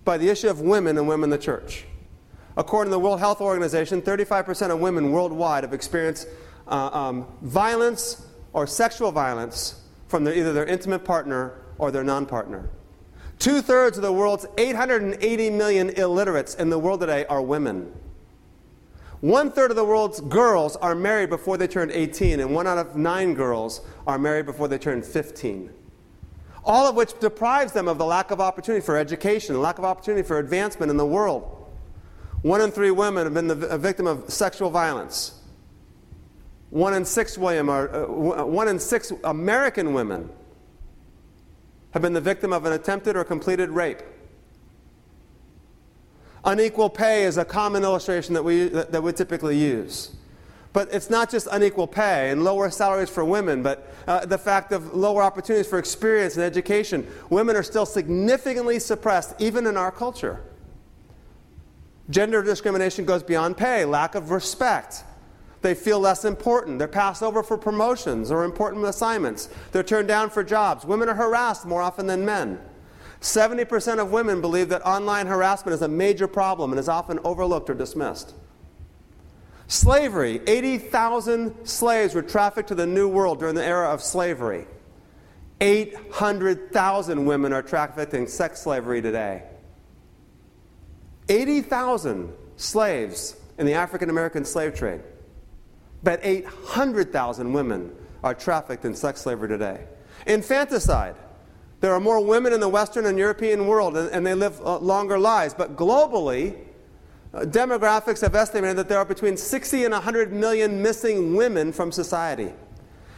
by 0.03 0.19
the 0.19 0.29
issue 0.29 0.47
of 0.47 0.61
women 0.61 0.99
and 0.99 1.07
women 1.07 1.23
in 1.23 1.29
the 1.31 1.43
church. 1.43 1.85
According 2.55 2.91
to 2.91 2.91
the 2.91 2.99
World 2.99 3.19
Health 3.19 3.41
Organization, 3.41 4.03
35% 4.03 4.69
of 4.69 4.79
women 4.79 5.11
worldwide 5.11 5.63
have 5.63 5.73
experienced 5.73 6.27
uh, 6.67 6.91
um, 6.93 7.25
violence 7.41 8.23
or 8.53 8.67
sexual 8.67 9.11
violence 9.11 9.81
from 10.07 10.25
their, 10.25 10.35
either 10.35 10.53
their 10.53 10.67
intimate 10.67 11.03
partner 11.03 11.59
or 11.79 11.89
their 11.89 12.03
non 12.03 12.27
partner. 12.27 12.69
Two 13.39 13.63
thirds 13.63 13.97
of 13.97 14.03
the 14.03 14.13
world's 14.13 14.45
880 14.59 15.49
million 15.49 15.89
illiterates 15.89 16.53
in 16.53 16.69
the 16.69 16.77
world 16.77 16.99
today 16.99 17.25
are 17.25 17.41
women. 17.41 17.91
One 19.21 19.49
third 19.51 19.71
of 19.71 19.75
the 19.75 19.83
world's 19.83 20.21
girls 20.21 20.75
are 20.75 20.93
married 20.93 21.31
before 21.31 21.57
they 21.57 21.67
turn 21.67 21.89
18, 21.89 22.41
and 22.41 22.53
one 22.53 22.67
out 22.67 22.77
of 22.77 22.95
nine 22.95 23.33
girls 23.33 23.81
are 24.05 24.19
married 24.19 24.45
before 24.45 24.67
they 24.67 24.77
turn 24.77 25.01
15 25.01 25.71
all 26.65 26.87
of 26.87 26.95
which 26.95 27.17
deprives 27.19 27.73
them 27.73 27.87
of 27.87 27.97
the 27.97 28.05
lack 28.05 28.31
of 28.31 28.41
opportunity 28.41 28.83
for 28.83 28.97
education, 28.97 29.61
lack 29.61 29.77
of 29.77 29.85
opportunity 29.85 30.27
for 30.27 30.39
advancement 30.39 30.89
in 30.89 30.97
the 30.97 31.05
world. 31.05 31.51
One 32.41 32.61
in 32.61 32.71
three 32.71 32.91
women 32.91 33.25
have 33.25 33.33
been 33.33 33.47
the, 33.47 33.67
a 33.67 33.77
victim 33.77 34.07
of 34.07 34.29
sexual 34.31 34.69
violence. 34.69 35.39
One 36.71 36.93
in 36.93 37.05
six, 37.05 37.37
William, 37.37 37.69
are, 37.69 38.05
uh, 38.05 38.45
one 38.45 38.67
in 38.67 38.79
six 38.79 39.11
American 39.23 39.93
women 39.93 40.29
have 41.91 42.01
been 42.01 42.13
the 42.13 42.21
victim 42.21 42.51
of 42.51 42.65
an 42.65 42.73
attempted 42.73 43.15
or 43.15 43.23
completed 43.23 43.69
rape. 43.69 44.01
Unequal 46.43 46.89
pay 46.89 47.23
is 47.23 47.37
a 47.37 47.45
common 47.45 47.83
illustration 47.83 48.33
that 48.33 48.43
we, 48.43 48.67
that, 48.67 48.91
that 48.91 49.01
we 49.01 49.13
typically 49.13 49.57
use. 49.57 50.15
But 50.75 50.93
it's 50.93 51.09
not 51.09 51.31
just 51.31 51.47
unequal 51.53 51.87
pay 51.87 52.31
and 52.31 52.43
lower 52.43 52.69
salaries 52.69 53.09
for 53.09 53.23
women, 53.23 53.63
but 53.63 53.93
uh, 54.07 54.25
the 54.25 54.37
fact 54.37 54.73
of 54.73 54.93
lower 54.93 55.23
opportunities 55.23 55.67
for 55.67 55.79
experience 55.79 56.35
and 56.35 56.43
education. 56.43 57.07
Women 57.29 57.55
are 57.55 57.63
still 57.63 57.85
significantly 57.85 58.79
suppressed, 58.79 59.35
even 59.39 59.67
in 59.67 59.77
our 59.77 59.89
culture. 59.89 60.43
Gender 62.09 62.43
discrimination 62.43 63.05
goes 63.05 63.23
beyond 63.23 63.55
pay, 63.55 63.85
lack 63.85 64.15
of 64.15 64.31
respect. 64.31 65.05
They 65.61 65.75
feel 65.75 66.01
less 66.01 66.25
important. 66.25 66.77
They're 66.77 66.89
passed 66.89 67.23
over 67.23 67.41
for 67.41 67.57
promotions 67.57 68.29
or 68.29 68.43
important 68.43 68.83
assignments. 68.83 69.47
They're 69.71 69.81
turned 69.81 70.09
down 70.09 70.29
for 70.29 70.43
jobs. 70.43 70.83
Women 70.83 71.07
are 71.07 71.15
harassed 71.15 71.65
more 71.65 71.81
often 71.81 72.05
than 72.05 72.25
men. 72.25 72.59
70% 73.21 73.99
of 73.99 74.11
women 74.11 74.41
believe 74.41 74.67
that 74.67 74.85
online 74.85 75.27
harassment 75.27 75.73
is 75.73 75.81
a 75.81 75.87
major 75.87 76.27
problem 76.27 76.73
and 76.73 76.79
is 76.81 76.89
often 76.89 77.17
overlooked 77.23 77.69
or 77.69 77.75
dismissed. 77.75 78.33
Slavery 79.67 80.41
80,000 80.45 81.65
slaves 81.67 82.13
were 82.13 82.21
trafficked 82.21 82.69
to 82.69 82.75
the 82.75 82.85
New 82.85 83.07
World 83.07 83.39
during 83.39 83.55
the 83.55 83.65
era 83.65 83.89
of 83.89 84.01
slavery. 84.01 84.67
800,000 85.61 87.25
women 87.25 87.53
are 87.53 87.61
trafficked 87.61 88.13
in 88.13 88.27
sex 88.27 88.61
slavery 88.61 89.01
today. 89.01 89.43
80,000 91.29 92.31
slaves 92.57 93.35
in 93.57 93.65
the 93.65 93.73
African 93.73 94.09
American 94.09 94.45
slave 94.45 94.75
trade. 94.75 95.01
But 96.03 96.19
800,000 96.23 97.51
women 97.51 97.95
are 98.23 98.35
trafficked 98.35 98.85
in 98.85 98.95
sex 98.95 99.21
slavery 99.21 99.47
today. 99.47 99.85
Infanticide. 100.27 101.15
There 101.81 101.93
are 101.93 101.99
more 101.99 102.23
women 102.23 102.53
in 102.53 102.59
the 102.59 102.69
Western 102.69 103.05
and 103.05 103.17
European 103.17 103.67
world, 103.67 103.97
and, 103.97 104.09
and 104.09 104.25
they 104.25 104.33
live 104.33 104.59
uh, 104.61 104.77
longer 104.77 105.19
lives. 105.19 105.53
But 105.53 105.75
globally, 105.75 106.55
demographics 107.41 108.21
have 108.21 108.35
estimated 108.35 108.77
that 108.77 108.87
there 108.87 108.97
are 108.97 109.05
between 109.05 109.35
60 109.35 109.83
and 109.83 109.91
100 109.93 110.31
million 110.31 110.81
missing 110.81 111.35
women 111.35 111.73
from 111.73 111.91
society. 111.91 112.53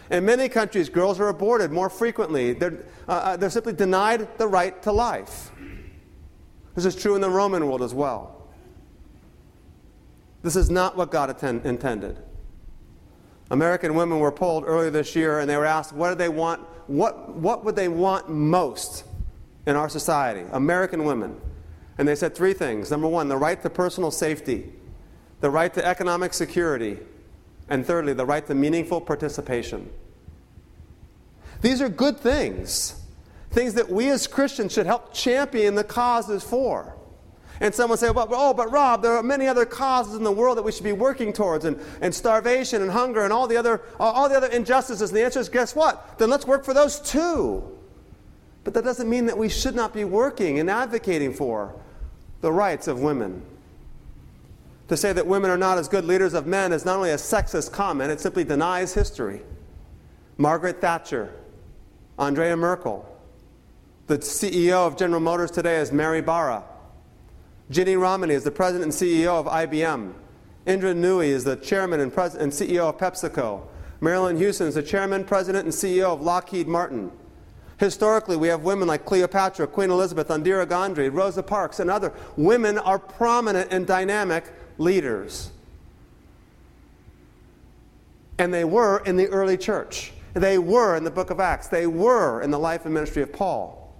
In 0.10 0.26
many 0.26 0.50
countries, 0.50 0.90
girls 0.90 1.20
are 1.20 1.28
aborted 1.28 1.72
more 1.72 1.90
frequently. 1.90 2.54
They're, 2.54 2.86
uh, 3.08 3.12
uh, 3.12 3.38
they're 3.38 3.50
simply 3.50 3.74
denied 3.74 4.38
the 4.38 4.48
right 4.48 4.82
to 4.84 4.92
life. 4.92 5.52
This 6.76 6.86
is 6.86 6.96
true 6.96 7.16
in 7.16 7.22
the 7.22 7.30
Roman 7.30 7.66
world 7.68 7.82
as 7.82 7.94
well. 7.94 8.48
This 10.44 10.56
is 10.56 10.70
not 10.70 10.96
what 10.96 11.12
God 11.12 11.30
attend- 11.30 11.66
intended. 11.66 12.18
American 13.50 13.96
women 13.96 14.20
were 14.20 14.32
polled 14.32 14.64
earlier 14.66 14.90
this 14.90 15.16
year 15.16 15.40
and 15.40 15.50
they 15.50 15.58
were 15.58 15.66
asked 15.66 15.94
what 15.94 16.10
do 16.10 16.16
they 16.16 16.30
want 16.30 16.62
what, 16.88 17.36
what 17.36 17.66
would 17.66 17.76
they 17.76 17.88
want 17.88 18.30
most 18.30 19.06
in 19.66 19.76
our 19.76 19.90
society 19.90 20.46
american 20.52 21.04
women 21.06 21.40
and 21.98 22.08
they 22.08 22.16
said 22.16 22.36
three 22.36 22.54
things. 22.54 22.92
Number 22.92 23.08
one, 23.08 23.28
the 23.28 23.38
right 23.38 23.62
to 23.62 23.70
personal 23.70 24.12
safety, 24.12 24.72
the 25.42 25.50
right 25.50 25.74
to 25.74 25.86
economic 25.86 26.34
security, 26.34 27.00
and 27.70 27.86
thirdly, 27.86 28.14
the 28.14 28.26
right 28.26 28.46
to 28.48 28.56
meaningful 28.56 29.02
participation. 29.02 29.90
These 31.62 31.82
are 31.82 31.90
good 31.90 32.20
things, 32.20 33.02
things 33.50 33.74
that 33.74 33.90
we 33.90 34.10
as 34.10 34.28
Christians 34.28 34.74
should 34.74 34.86
help 34.86 35.14
champion 35.14 35.76
the 35.76 35.84
causes 35.84 36.44
for. 36.44 36.94
And 37.60 37.74
someone 37.74 37.98
say, 37.98 38.12
well, 38.12 38.28
oh, 38.30 38.54
but 38.54 38.72
Rob, 38.72 39.02
there 39.02 39.14
are 39.14 39.24
many 39.24 39.48
other 39.48 39.66
causes 39.66 40.14
in 40.14 40.24
the 40.24 40.32
world 40.32 40.60
that 40.60 40.62
we 40.62 40.72
should 40.72 40.84
be 40.84 40.92
working 40.92 41.34
towards, 41.34 41.66
and, 41.66 41.80
and 42.02 42.14
starvation 42.14 42.84
and 42.84 42.92
hunger 42.92 43.24
and 43.24 43.34
all 43.34 43.48
the, 43.48 43.58
other, 43.58 43.82
all 44.00 44.30
the 44.30 44.38
other 44.38 44.48
injustices. 44.48 45.10
And 45.10 45.18
the 45.18 45.26
answer 45.26 45.40
is, 45.40 45.50
guess 45.50 45.76
what? 45.76 46.20
Then 46.20 46.30
let's 46.30 46.46
work 46.46 46.64
for 46.64 46.76
those 46.76 47.00
too. 47.00 47.76
But 48.64 48.76
that 48.76 48.84
doesn't 48.84 49.10
mean 49.10 49.26
that 49.26 49.38
we 49.38 49.50
should 49.50 49.74
not 49.74 49.92
be 49.92 50.04
working 50.04 50.60
and 50.60 50.70
advocating 50.70 51.34
for 51.34 51.74
the 52.42 52.52
rights 52.52 52.88
of 52.88 53.00
women. 53.00 53.42
To 54.90 54.98
say 54.98 55.12
that 55.14 55.28
women 55.28 55.50
are 55.50 55.58
not 55.58 55.78
as 55.78 55.88
good 55.88 56.06
leaders 56.06 56.34
of 56.34 56.48
men 56.48 56.72
is 56.72 56.86
not 56.86 56.96
only 56.96 57.12
a 57.12 57.18
sexist 57.18 57.72
comment, 57.72 58.12
it 58.12 58.22
simply 58.22 58.44
denies 58.44 58.94
history. 58.94 59.42
Margaret 60.38 60.80
Thatcher, 60.80 61.34
Andrea 62.18 62.56
Merkel, 62.56 63.06
the 64.08 64.20
CEO 64.20 64.88
of 64.88 64.98
General 64.98 65.20
Motors 65.20 65.52
today 65.52 65.78
is 65.78 65.92
Mary 65.92 66.22
Barra. 66.22 66.64
Ginny 67.70 67.96
Rometty 67.96 68.32
is 68.32 68.46
the 68.46 68.52
president 68.52 68.84
and 68.84 68.94
CEO 68.94 69.34
of 69.34 69.46
IBM. 69.48 70.14
Indra 70.66 70.94
Nooyi 70.94 71.28
is 71.28 71.44
the 71.44 71.58
chairman 71.58 72.00
and, 72.00 72.14
pres- 72.14 72.36
and 72.36 72.52
CEO 72.52 72.90
of 72.90 72.98
PepsiCo. 72.98 73.64
Marillyn 74.00 74.38
Hewson 74.38 74.68
is 74.68 74.76
the 74.76 74.84
chairman, 74.84 75.26
president, 75.26 75.66
and 75.66 75.74
CEO 75.74 76.14
of 76.14 76.22
Lockheed 76.22 76.68
Martin. 76.68 77.12
Historically, 77.78 78.36
we 78.36 78.48
have 78.48 78.64
women 78.64 78.88
like 78.88 79.06
Cleopatra, 79.06 79.68
Queen 79.68 79.92
Elizabeth, 79.92 80.30
Indira 80.30 80.68
Gandhi, 80.68 81.10
Rosa 81.10 81.44
Parks, 81.44 81.80
and 81.80 81.92
other. 81.92 82.12
Women 82.36 82.80
are 82.80 82.98
prominent 82.98 83.72
and 83.72 83.86
dynamic 83.86 84.46
leaders. 84.80 85.52
And 88.40 88.52
they 88.54 88.64
were 88.64 89.04
in 89.06 89.16
the 89.16 89.28
early 89.28 89.58
church. 89.58 90.12
They 90.34 90.58
were 90.58 90.96
in 90.96 91.04
the 91.04 91.12
book 91.12 91.30
of 91.30 91.40
Acts. 91.40 91.68
They 91.68 91.88
were 91.88 92.42
in 92.42 92.52
the 92.52 92.60
life 92.60 92.86
and 92.86 92.94
ministry 92.94 93.22
of 93.22 93.32
Paul. 93.32 93.96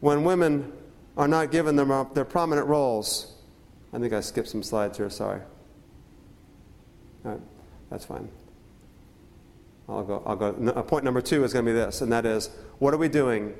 When 0.00 0.24
women 0.24 0.72
are 1.16 1.28
not 1.28 1.52
given 1.52 1.76
their, 1.76 2.06
their 2.14 2.24
prominent 2.24 2.66
roles, 2.66 3.32
I 3.92 3.98
think 3.98 4.12
I 4.12 4.20
skipped 4.20 4.48
some 4.48 4.64
slides 4.64 4.98
here, 4.98 5.10
sorry. 5.10 5.40
That's 7.90 8.04
fine. 8.04 8.28
I'll 9.88 10.04
go, 10.04 10.22
I'll 10.24 10.36
go. 10.36 10.54
No, 10.58 10.72
uh, 10.72 10.82
point 10.82 11.04
number 11.04 11.20
two 11.20 11.44
is 11.44 11.52
going 11.52 11.64
to 11.64 11.72
be 11.72 11.74
this, 11.74 12.00
and 12.00 12.12
that 12.12 12.24
is 12.24 12.50
what 12.78 12.94
are 12.94 12.98
we 12.98 13.08
doing 13.08 13.54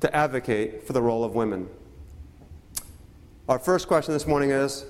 to 0.00 0.14
advocate 0.14 0.86
for 0.86 0.92
the 0.92 1.02
role 1.02 1.24
of 1.24 1.34
women? 1.34 1.68
Our 3.48 3.58
first 3.58 3.88
question 3.88 4.14
this 4.14 4.26
morning 4.26 4.50
is 4.50 4.84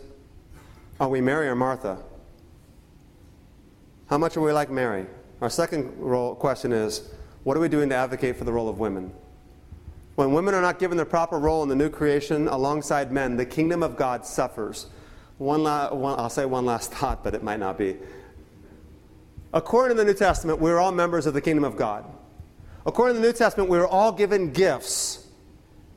Are 1.01 1.09
we 1.09 1.21
Mary 1.21 1.49
or 1.49 1.55
Martha? 1.55 1.99
How 4.09 4.19
much 4.19 4.37
are 4.37 4.41
we 4.41 4.53
like 4.53 4.71
Mary? 4.71 5.07
Our 5.41 5.51
second 5.51 5.99
role, 5.99 6.35
question 6.35 6.73
is 6.73 7.11
What 7.45 7.57
are 7.57 7.61
we 7.61 7.69
doing 7.69 7.89
to 7.89 7.95
advocate 7.95 8.37
for 8.37 8.45
the 8.45 8.53
role 8.53 8.69
of 8.69 8.79
women? 8.79 9.13
When 10.17 10.33
women 10.33 10.53
are 10.55 10.61
not 10.61 10.79
given 10.79 10.99
their 10.99 11.07
proper 11.07 11.39
role 11.39 11.63
in 11.63 11.71
the 11.71 11.75
new 11.75 11.89
creation 11.89 12.49
alongside 12.49 13.11
men, 13.11 13.37
the 13.37 13.47
kingdom 13.47 13.83
of 13.83 13.97
God 13.97 14.27
suffers. 14.27 14.87
One, 15.39 15.63
la- 15.63 15.95
one 15.95 16.19
I'll 16.19 16.29
say 16.29 16.45
one 16.45 16.67
last 16.67 16.93
thought, 16.93 17.25
but 17.25 17.35
it 17.35 17.43
might 17.43 17.61
not 17.61 17.79
be. 17.79 17.97
According 19.53 19.97
to 19.97 20.03
the 20.03 20.07
New 20.07 20.17
Testament, 20.17 20.61
we're 20.61 20.79
all 20.79 20.93
members 20.93 21.27
of 21.27 21.35
the 21.35 21.41
kingdom 21.41 21.65
of 21.65 21.77
God. 21.77 22.05
According 22.87 23.17
to 23.17 23.21
the 23.21 23.27
New 23.27 23.33
Testament, 23.33 23.69
we 23.69 23.79
are 23.79 23.87
all 23.87 24.13
given 24.13 24.53
gifts. 24.53 25.27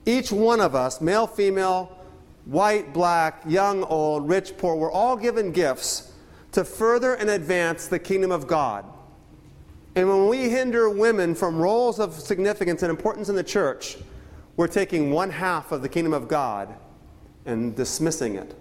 Each 0.05 0.31
one 0.31 0.59
of 0.59 0.75
us, 0.75 0.99
male, 0.99 1.27
female, 1.27 1.97
white, 2.45 2.93
black, 2.93 3.41
young, 3.47 3.83
old, 3.83 4.27
rich, 4.27 4.57
poor, 4.57 4.75
we're 4.75 4.91
all 4.91 5.15
given 5.15 5.51
gifts 5.51 6.11
to 6.51 6.63
further 6.63 7.13
and 7.13 7.29
advance 7.29 7.87
the 7.87 7.99
kingdom 7.99 8.31
of 8.31 8.47
God. 8.47 8.85
And 9.95 10.09
when 10.09 10.27
we 10.27 10.49
hinder 10.49 10.89
women 10.89 11.35
from 11.35 11.57
roles 11.57 11.99
of 11.99 12.13
significance 12.13 12.81
and 12.81 12.89
importance 12.89 13.29
in 13.29 13.35
the 13.35 13.43
church, 13.43 13.97
we're 14.57 14.67
taking 14.67 15.11
one 15.11 15.29
half 15.29 15.71
of 15.71 15.81
the 15.81 15.89
kingdom 15.89 16.13
of 16.13 16.27
God 16.27 16.73
and 17.45 17.75
dismissing 17.75 18.35
it. 18.35 18.55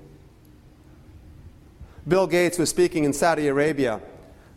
Bill 2.06 2.26
Gates 2.26 2.58
was 2.58 2.68
speaking 2.68 3.04
in 3.04 3.12
Saudi 3.12 3.48
Arabia 3.48 4.00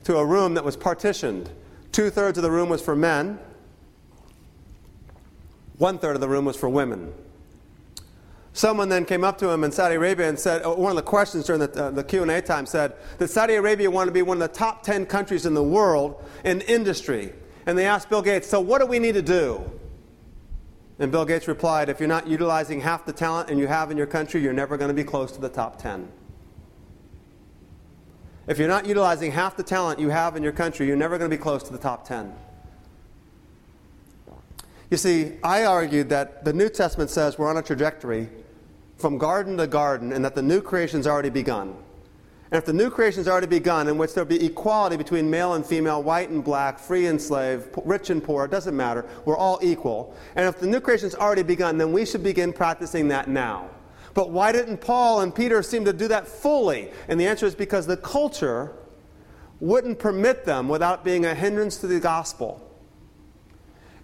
to 0.05 0.17
a 0.17 0.25
room 0.25 0.53
that 0.53 0.63
was 0.63 0.77
partitioned. 0.77 1.49
Two 1.91 2.09
thirds 2.09 2.37
of 2.37 2.43
the 2.43 2.51
room 2.51 2.69
was 2.69 2.81
for 2.81 2.95
men, 2.95 3.39
one 5.77 5.97
third 5.97 6.15
of 6.15 6.21
the 6.21 6.29
room 6.29 6.45
was 6.45 6.55
for 6.55 6.69
women. 6.69 7.13
Someone 8.53 8.87
then 8.87 9.03
came 9.03 9.25
up 9.25 9.37
to 9.39 9.49
him 9.49 9.65
in 9.65 9.71
Saudi 9.71 9.95
Arabia 9.95 10.29
and 10.29 10.39
said, 10.39 10.65
one 10.65 10.91
of 10.91 10.95
the 10.95 11.01
questions 11.01 11.45
during 11.45 11.59
the, 11.59 11.85
uh, 11.85 11.91
the 11.91 12.03
Q&A 12.03 12.41
time 12.41 12.65
said 12.65 12.93
that 13.17 13.29
Saudi 13.29 13.55
Arabia 13.55 13.91
wanted 13.91 14.11
to 14.11 14.13
be 14.13 14.21
one 14.21 14.41
of 14.41 14.49
the 14.49 14.57
top 14.57 14.81
10 14.83 15.05
countries 15.07 15.45
in 15.45 15.53
the 15.53 15.63
world 15.63 16.23
in 16.45 16.61
industry. 16.61 17.33
And 17.65 17.77
they 17.77 17.85
asked 17.85 18.09
Bill 18.09 18.21
Gates, 18.21 18.47
so 18.47 18.61
what 18.61 18.79
do 18.79 18.85
we 18.85 18.97
need 18.99 19.15
to 19.15 19.21
do? 19.21 19.61
And 20.99 21.11
Bill 21.11 21.25
Gates 21.25 21.49
replied, 21.49 21.89
if 21.89 21.99
you're 21.99 22.07
not 22.07 22.27
utilizing 22.27 22.79
half 22.79 23.05
the 23.05 23.11
talent 23.11 23.49
and 23.49 23.59
you 23.59 23.67
have 23.67 23.91
in 23.91 23.97
your 23.97 24.07
country, 24.07 24.41
you're 24.41 24.53
never 24.53 24.77
going 24.77 24.87
to 24.87 24.93
be 24.93 25.03
close 25.03 25.33
to 25.33 25.41
the 25.41 25.49
top 25.49 25.77
10. 25.77 26.07
If 28.47 28.60
you're 28.60 28.67
not 28.67 28.86
utilizing 28.86 29.31
half 29.31 29.58
the 29.58 29.63
talent 29.63 29.99
you 29.99 30.10
have 30.10 30.36
in 30.36 30.43
your 30.43 30.51
country, 30.51 30.86
you're 30.86 30.95
never 30.95 31.17
going 31.17 31.29
to 31.29 31.36
be 31.36 31.41
close 31.41 31.63
to 31.63 31.71
the 31.71 31.79
top 31.79 32.08
10. 32.08 32.34
You 34.91 34.97
see, 34.97 35.34
I 35.43 35.65
argued 35.65 36.10
that 36.10 36.45
the 36.45 36.53
New 36.53 36.69
Testament 36.69 37.10
says 37.10 37.39
we're 37.39 37.49
on 37.49 37.58
a 37.58 37.62
trajectory 37.63 38.29
from 38.97 39.17
garden 39.17 39.58
to 39.58 39.65
garden 39.65 40.13
and 40.13 40.23
that 40.23 40.36
the 40.36 40.43
new 40.43 40.62
creation's 40.62 41.08
already 41.08 41.31
begun. 41.31 41.75
And 42.51 42.60
if 42.60 42.65
the 42.65 42.73
new 42.73 42.91
creation's 42.91 43.27
already 43.27 43.47
begun, 43.47 43.88
in 43.88 43.97
which 43.97 44.13
there'll 44.13 44.29
be 44.29 44.45
equality 44.45 44.95
between 44.95 45.29
male 45.29 45.55
and 45.55 45.65
female, 45.65 46.03
white 46.03 46.29
and 46.29 46.43
black, 46.43 46.77
free 46.77 47.08
and 47.08 47.19
slave, 47.19 47.67
rich 47.84 48.12
and 48.12 48.23
poor, 48.23 48.45
it 48.45 48.51
doesn't 48.51 48.77
matter, 48.77 49.05
we're 49.25 49.36
all 49.36 49.58
equal. 49.63 50.15
And 50.36 50.47
if 50.47 50.60
the 50.60 50.67
new 50.67 50.79
creation's 50.79 51.15
already 51.15 51.41
begun, 51.41 51.79
then 51.79 51.91
we 51.91 52.05
should 52.05 52.23
begin 52.23 52.53
practicing 52.53 53.08
that 53.08 53.27
now. 53.27 53.69
But 54.15 54.32
why 54.32 54.54
didn't 54.54 54.78
Paul 54.78 55.21
and 55.21 55.36
Peter 55.36 55.62
seem 55.62 55.86
to 55.86 55.93
do 55.93 56.08
that 56.08 56.28
fully? 56.28 56.89
And 57.08 57.19
the 57.19 57.28
answer 57.28 57.45
is 57.45 57.54
because 57.54 57.86
the 57.86 57.97
culture 57.97 58.71
wouldn't 59.60 59.99
permit 59.99 60.45
them 60.45 60.69
without 60.69 61.04
being 61.04 61.25
a 61.25 61.36
hindrance 61.36 61.78
to 61.78 61.88
the 61.88 61.99
gospel. 61.99 62.62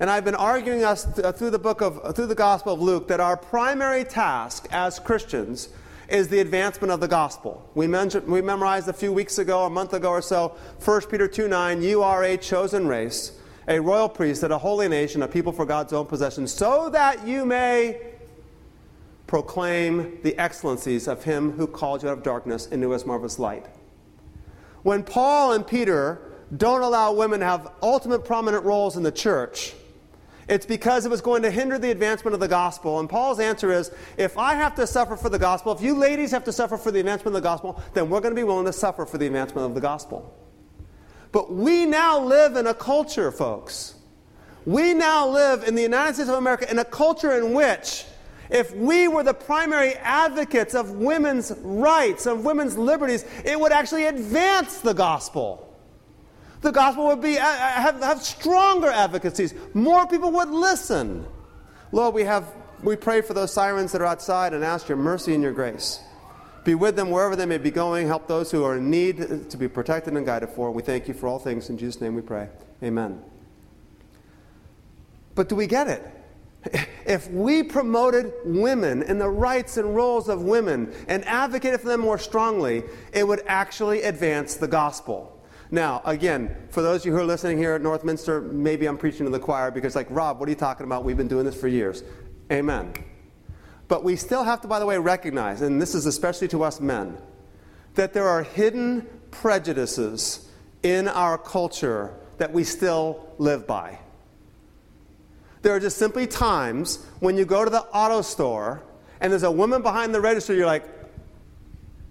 And 0.02 0.10
I've 0.10 0.26
been 0.26 0.36
arguing 0.36 0.84
us 0.84 1.06
th- 1.06 1.26
uh, 1.26 1.32
through 1.32 1.52
the 1.52 1.60
book 1.60 1.82
of 1.82 2.00
uh, 2.04 2.12
through 2.12 2.26
the 2.26 2.36
gospel 2.36 2.74
of 2.74 2.82
Luke 2.82 3.08
that 3.08 3.20
our 3.20 3.38
primary 3.38 4.04
task 4.04 4.68
as 4.72 5.00
Christians 5.00 5.70
is 6.10 6.28
the 6.28 6.40
advancement 6.40 6.92
of 6.92 7.00
the 7.00 7.08
gospel. 7.08 7.70
We, 7.74 7.88
mentioned, 7.88 8.28
we 8.28 8.42
memorized 8.42 8.90
a 8.90 8.94
few 8.94 9.14
weeks 9.14 9.38
ago, 9.38 9.66
a 9.66 9.70
month 9.70 9.94
ago 9.94 10.10
or 10.10 10.22
so, 10.22 10.58
1 10.84 11.02
Peter 11.10 11.28
2 11.28 11.48
9, 11.48 11.82
you 11.82 12.04
are 12.04 12.24
a 12.24 12.36
chosen 12.36 12.86
race, 12.86 13.32
a 13.68 13.80
royal 13.80 14.10
priesthood, 14.10 14.52
a 14.52 14.58
holy 14.58 14.90
nation, 14.90 15.22
a 15.22 15.28
people 15.28 15.54
for 15.54 15.66
God's 15.66 15.94
own 15.94 16.06
possession, 16.06 16.48
so 16.48 16.90
that 16.90 17.26
you 17.26 17.46
may 17.46 18.11
proclaim 19.32 20.20
the 20.24 20.38
excellencies 20.38 21.08
of 21.08 21.24
him 21.24 21.54
who 21.54 21.66
called 21.66 22.04
you 22.04 22.10
out 22.10 22.18
of 22.18 22.22
darkness 22.22 22.66
into 22.66 22.92
his 22.92 23.06
marvelous 23.06 23.40
light. 23.40 23.66
When 24.84 25.04
Paul 25.04 25.54
and 25.54 25.66
Peter 25.66 26.34
don't 26.58 26.82
allow 26.82 27.14
women 27.14 27.40
to 27.40 27.46
have 27.46 27.72
ultimate 27.82 28.26
prominent 28.26 28.66
roles 28.66 28.98
in 28.98 29.04
the 29.04 29.12
church, 29.12 29.74
it's 30.50 30.66
because 30.66 31.06
it 31.06 31.10
was 31.10 31.22
going 31.22 31.44
to 31.44 31.50
hinder 31.50 31.80
the 31.80 31.92
advancement 31.92 32.34
of 32.34 32.42
the 32.42 32.48
gospel. 32.50 33.00
And 33.00 33.10
Paul's 33.10 33.40
answer 33.40 33.72
is 33.72 33.92
if 34.18 34.38
I 34.38 34.54
have 34.56 34.76
to 34.76 34.86
suffer 34.86 35.16
for 35.16 35.30
the 35.30 35.40
gospel, 35.40 35.72
if 35.72 35.80
you 35.80 35.96
ladies 35.96 36.32
have 36.32 36.44
to 36.44 36.52
suffer 36.52 36.76
for 36.76 36.92
the 36.92 37.00
advancement 37.00 37.34
of 37.34 37.42
the 37.42 37.48
gospel, 37.48 37.82
then 37.94 38.10
we're 38.10 38.20
going 38.20 38.36
to 38.36 38.42
be 38.42 38.44
willing 38.44 38.66
to 38.66 38.74
suffer 38.74 39.06
for 39.06 39.18
the 39.18 39.28
advancement 39.28 39.66
of 39.66 39.76
the 39.76 39.80
gospel. 39.80 40.38
But 41.32 41.54
we 41.54 41.86
now 41.86 42.20
live 42.20 42.58
in 42.58 42.68
a 42.68 42.74
culture, 42.74 43.32
folks. 43.32 43.96
We 44.66 44.94
now 44.94 45.26
live 45.30 45.64
in 45.64 45.76
the 45.76 45.84
United 45.84 46.16
States 46.16 46.30
of 46.30 46.36
America 46.36 46.70
in 46.70 46.80
a 46.80 46.86
culture 46.86 47.38
in 47.38 47.54
which 47.54 48.08
if 48.52 48.76
we 48.76 49.08
were 49.08 49.24
the 49.24 49.34
primary 49.34 49.94
advocates 49.96 50.76
of 50.76 50.92
women's 50.92 51.54
rights, 51.62 52.26
of 52.26 52.44
women's 52.44 52.78
liberties, 52.78 53.26
it 53.46 53.58
would 53.58 53.72
actually 53.72 54.06
advance 54.06 54.82
the 54.82 54.94
gospel. 54.94 55.68
The 56.60 56.72
gospel 56.72 57.08
would 57.08 57.22
be, 57.22 57.38
uh, 57.38 57.46
uh, 57.46 57.48
have, 57.48 58.02
have 58.02 58.22
stronger 58.22 58.90
advocacies. 58.90 59.54
More 59.74 60.06
people 60.06 60.32
would 60.34 60.50
listen. 60.50 61.26
Lord, 61.94 62.14
we, 62.14 62.24
have, 62.24 62.46
we 62.84 62.98
pray 62.98 63.22
for 63.22 63.34
those 63.34 63.54
sirens 63.54 63.94
that 63.94 64.02
are 64.02 64.06
outside 64.06 64.54
and 64.54 64.64
ask 64.64 64.88
your 64.88 64.98
mercy 64.98 65.34
and 65.34 65.42
your 65.42 65.54
grace. 65.54 66.02
Be 66.66 66.76
with 66.76 66.96
them 66.96 67.10
wherever 67.10 67.36
they 67.36 67.48
may 67.48 67.58
be 67.58 67.72
going. 67.72 68.06
Help 68.06 68.28
those 68.28 68.52
who 68.52 68.64
are 68.64 68.78
in 68.78 68.92
need 68.92 69.50
to 69.50 69.58
be 69.58 69.68
protected 69.68 70.14
and 70.14 70.26
guided 70.26 70.50
for. 70.50 70.72
We 70.72 70.84
thank 70.84 71.08
you 71.08 71.14
for 71.14 71.28
all 71.28 71.40
things. 71.40 71.70
In 71.70 71.78
Jesus' 71.78 72.02
name 72.02 72.16
we 72.16 72.22
pray. 72.22 72.50
Amen. 72.84 73.24
But 75.34 75.50
do 75.50 75.56
we 75.56 75.66
get 75.66 75.88
it? 75.88 76.21
If 77.06 77.30
we 77.32 77.64
promoted 77.64 78.34
women 78.46 79.02
and 79.04 79.20
the 79.20 79.30
rights 79.30 79.78
and 79.78 79.96
roles 79.96 80.30
of 80.30 80.44
women 80.44 80.94
and 81.08 81.26
advocated 81.26 81.82
for 81.82 81.88
them 81.88 82.02
more 82.02 82.20
strongly, 82.20 82.84
it 83.14 83.28
would 83.28 83.42
actually 83.48 84.04
advance 84.04 84.56
the 84.56 84.68
gospel. 84.68 85.44
Now, 85.72 86.02
again, 86.06 86.56
for 86.70 86.82
those 86.82 87.02
of 87.02 87.08
you 87.08 87.12
who 87.14 87.20
are 87.20 87.26
listening 87.26 87.58
here 87.58 87.74
at 87.74 87.82
Northminster, 87.82 88.52
maybe 88.52 88.86
I'm 88.86 88.98
preaching 88.98 89.26
to 89.26 89.32
the 89.32 89.40
choir 89.40 89.72
because, 89.72 89.96
like, 89.96 90.08
Rob, 90.10 90.40
what 90.40 90.48
are 90.48 90.52
you 90.52 90.56
talking 90.56 90.86
about? 90.86 91.04
We've 91.04 91.18
been 91.18 91.30
doing 91.30 91.46
this 91.46 91.60
for 91.60 91.68
years. 91.68 92.04
Amen. 92.52 92.94
But 93.88 94.04
we 94.04 94.16
still 94.16 94.44
have 94.44 94.62
to, 94.62 94.68
by 94.68 94.80
the 94.80 94.86
way, 94.86 94.98
recognize, 94.98 95.62
and 95.62 95.82
this 95.82 95.96
is 95.96 96.06
especially 96.06 96.48
to 96.50 96.64
us 96.64 96.80
men, 96.80 97.18
that 97.96 98.14
there 98.14 98.28
are 98.28 98.44
hidden 98.44 99.08
prejudices 99.32 100.50
in 100.84 101.08
our 101.08 101.38
culture 101.38 102.14
that 102.38 102.52
we 102.52 102.64
still 102.64 103.34
live 103.38 103.66
by. 103.66 103.98
There 105.62 105.76
are 105.76 105.80
just 105.80 105.98
simply 105.98 106.28
times 106.28 107.06
when 107.20 107.38
you 107.38 107.46
go 107.46 107.64
to 107.64 107.70
the 107.70 107.82
auto 107.82 108.22
store 108.22 108.84
and 109.20 109.32
there's 109.32 109.44
a 109.44 109.52
woman 109.52 109.82
behind 109.82 110.14
the 110.14 110.22
register, 110.22 110.54
you're 110.54 110.66
like, 110.66 110.86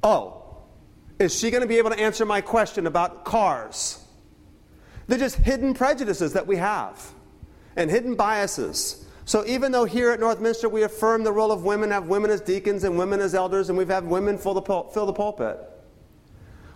oh, 0.03 0.37
is 1.19 1.37
she 1.37 1.51
going 1.51 1.63
to 1.63 1.69
be 1.69 1.79
able 1.79 1.91
to 1.91 1.99
answer 1.99 2.25
my 2.25 2.41
question 2.41 2.87
about 2.87 3.25
cars? 3.25 4.05
They're 5.07 5.19
just 5.19 5.37
hidden 5.37 5.75
prejudices 5.75 6.33
that 6.35 6.47
we 6.47 6.57
have 6.57 7.13
and 7.77 7.91
hidden 7.91 8.15
biases. 8.15 9.05
So 9.25 9.45
even 9.47 9.73
though 9.73 9.85
here 9.85 10.13
at 10.13 10.21
Northminster 10.21 10.71
we 10.71 10.85
affirm 10.85 11.25
the 11.25 11.33
role 11.33 11.53
of 11.53 11.65
women, 11.65 11.91
have 11.91 12.07
women 12.07 12.31
as 12.31 12.41
deacons 12.41 12.85
and 12.85 12.97
women 12.97 13.21
as 13.21 13.35
elders, 13.35 13.69
and 13.69 13.77
we've 13.77 13.89
had 13.89 14.05
women 14.05 14.39
fill 14.39 14.55
the, 14.55 14.63
pul- 14.63 14.89
fill 14.91 15.07
the 15.07 15.13
pulpit, 15.13 15.59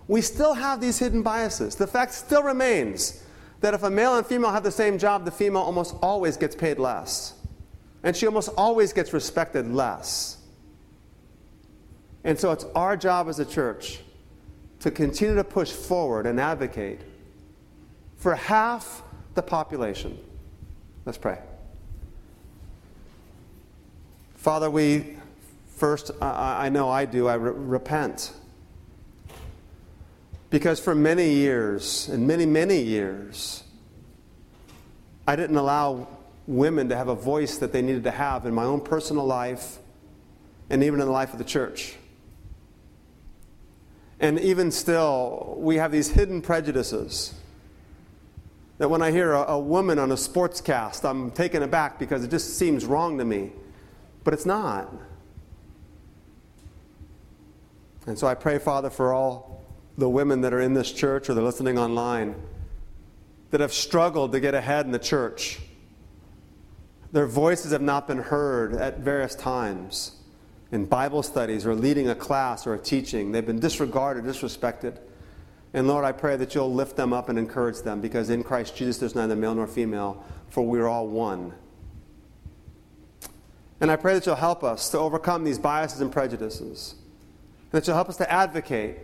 we 0.09 0.21
still 0.21 0.55
have 0.55 0.81
these 0.81 0.99
hidden 0.99 1.23
biases. 1.23 1.77
The 1.77 1.87
fact 1.87 2.13
still 2.13 2.43
remains 2.43 3.24
that 3.65 3.73
if 3.73 3.83
a 3.83 3.89
male 3.89 4.17
and 4.17 4.27
female 4.27 4.51
have 4.51 4.63
the 4.63 4.71
same 4.71 4.99
job, 4.99 5.25
the 5.25 5.31
female 5.31 5.63
almost 5.63 5.97
always 6.03 6.37
gets 6.37 6.55
paid 6.55 6.79
less. 6.79 7.33
And 8.03 8.15
she 8.15 8.27
almost 8.27 8.51
always 8.59 8.93
gets 8.93 9.15
respected 9.15 9.73
less. 9.73 10.37
And 12.25 12.39
so 12.39 12.53
it's 12.53 12.67
our 12.75 12.95
job 12.95 13.27
as 13.27 13.39
a 13.39 13.45
church 13.47 14.01
to 14.81 14.91
continue 14.91 15.35
to 15.37 15.45
push 15.45 15.73
forward 15.73 16.27
and 16.27 16.39
advocate 16.39 17.01
for 18.19 18.35
half 18.35 19.03
the 19.35 19.41
population. 19.41 20.19
Let's 21.07 21.17
pray. 21.17 21.39
Father, 24.35 24.69
we 24.69 25.17
first, 25.69 26.11
I, 26.21 26.67
I 26.67 26.69
know 26.69 26.91
I 26.91 27.07
do, 27.07 27.29
I 27.29 27.35
re- 27.37 27.53
repent 27.55 28.35
Because 30.55 30.79
for 30.79 30.95
many 30.95 31.31
years, 31.33 32.09
and 32.09 32.29
many, 32.29 32.47
many 32.47 32.81
years, 32.81 33.65
I 35.27 35.35
didn't 35.35 35.57
allow 35.57 36.07
women 36.47 36.91
to 36.91 36.97
have 36.97 37.09
a 37.09 37.15
voice 37.17 37.59
that 37.59 37.73
they 37.73 37.83
needed 37.83 38.05
to 38.05 38.13
have 38.13 38.47
in 38.47 38.55
my 38.55 38.63
own 38.63 38.81
personal 38.81 39.27
life 39.27 39.79
and 40.71 40.85
even 40.85 41.01
in 41.01 41.07
the 41.07 41.13
life 41.13 41.33
of 41.33 41.39
the 41.39 41.45
church. 41.45 41.97
And 44.21 44.39
even 44.39 44.71
still, 44.71 45.57
we 45.59 45.75
have 45.79 45.91
these 45.91 46.11
hidden 46.11 46.41
prejudices 46.41 47.35
that 48.79 48.89
when 48.89 49.03
I 49.03 49.11
hear 49.11 49.33
a, 49.33 49.55
a 49.55 49.59
woman 49.59 49.99
on 49.99 50.13
a 50.13 50.17
sports 50.17 50.61
cast, 50.61 51.05
I'm 51.05 51.33
taken 51.33 51.65
aback 51.65 51.99
because 51.99 52.23
it 52.23 52.31
just 52.31 52.57
seems 52.57 52.85
wrong 52.85 53.19
to 53.19 53.25
me. 53.25 53.51
But 54.23 54.35
it's 54.35 54.47
not. 54.47 54.89
And 58.07 58.17
so 58.17 58.29
I 58.29 58.35
pray, 58.35 58.61
Father, 58.61 58.89
for 58.89 59.13
all 59.13 59.54
the 59.97 60.09
women 60.09 60.41
that 60.41 60.53
are 60.53 60.61
in 60.61 60.75
this 60.75 60.93
church 60.93 61.29
or 61.29 61.35
they're 61.35 61.45
listening 61.45 61.79
online 61.79 62.35
that 63.51 63.61
have 63.61 63.73
struggled 63.73 64.33
to 64.33 64.41
get 64.41 64.55
ahead 64.55 64.87
in 64.87 64.93
the 64.93 64.99
church. 64.99 65.61
Their 67.13 67.27
voices 67.27 67.71
have 67.71 67.83
not 67.83 68.09
been 68.09 68.19
heard 68.19 68.75
at 68.75 68.99
various 68.99 69.37
times 69.37 70.17
in 70.73 70.87
Bible 70.87 71.23
studies 71.23 71.65
or 71.65 71.75
leading 71.77 72.09
a 72.09 72.15
class 72.17 72.67
or 72.67 72.75
a 72.75 72.79
teaching. 72.79 73.31
They've 73.31 73.47
been 73.47 73.61
disregarded, 73.61 74.25
disrespected. 74.25 74.99
And 75.73 75.87
Lord, 75.87 76.05
I 76.05 76.11
pray 76.11 76.37
that 76.37 76.55
you'll 76.55 76.75
lift 76.75 76.97
them 76.97 77.13
up 77.13 77.29
and 77.29 77.39
encourage 77.39 77.83
them 77.83 78.01
because 78.01 78.31
in 78.31 78.43
Christ 78.43 78.75
Jesus 78.75 78.99
there's 78.99 79.15
neither 79.15 79.37
male 79.37 79.55
nor 79.55 79.69
female, 79.69 80.25
for 80.49 80.67
we're 80.67 80.89
all 80.89 81.07
one. 81.07 81.53
And 83.81 83.91
I 83.91 83.97
pray 83.97 84.15
that 84.15 84.27
you'll 84.27 84.35
help 84.35 84.65
us 84.65 84.89
to 84.91 84.99
overcome 84.99 85.45
these 85.45 85.59
biases 85.59 86.01
and 86.01 86.11
prejudices. 86.11 86.97
And 87.71 87.81
that 87.81 87.87
you'll 87.87 87.97
help 87.97 88.09
us 88.09 88.17
to 88.17 88.33
advocate 88.33 88.99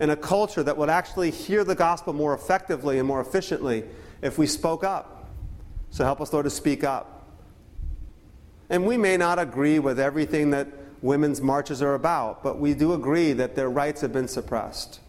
in 0.00 0.10
a 0.10 0.16
culture 0.16 0.62
that 0.62 0.76
would 0.76 0.90
actually 0.90 1.30
hear 1.30 1.64
the 1.64 1.74
gospel 1.74 2.12
more 2.12 2.34
effectively 2.34 2.98
and 2.98 3.06
more 3.06 3.20
efficiently 3.20 3.84
if 4.20 4.38
we 4.38 4.46
spoke 4.46 4.84
up. 4.84 5.30
So 5.90 6.04
help 6.04 6.20
us, 6.20 6.32
Lord, 6.32 6.44
to 6.44 6.50
speak 6.50 6.84
up. 6.84 7.28
And 8.70 8.86
we 8.86 8.96
may 8.96 9.16
not 9.16 9.38
agree 9.38 9.78
with 9.78 10.00
everything 10.00 10.50
that 10.50 10.68
women's 11.02 11.42
marches 11.42 11.82
are 11.82 11.94
about, 11.94 12.42
but 12.42 12.58
we 12.58 12.74
do 12.74 12.94
agree 12.94 13.32
that 13.34 13.54
their 13.54 13.68
rights 13.68 14.00
have 14.00 14.12
been 14.12 14.28
suppressed. 14.28 15.00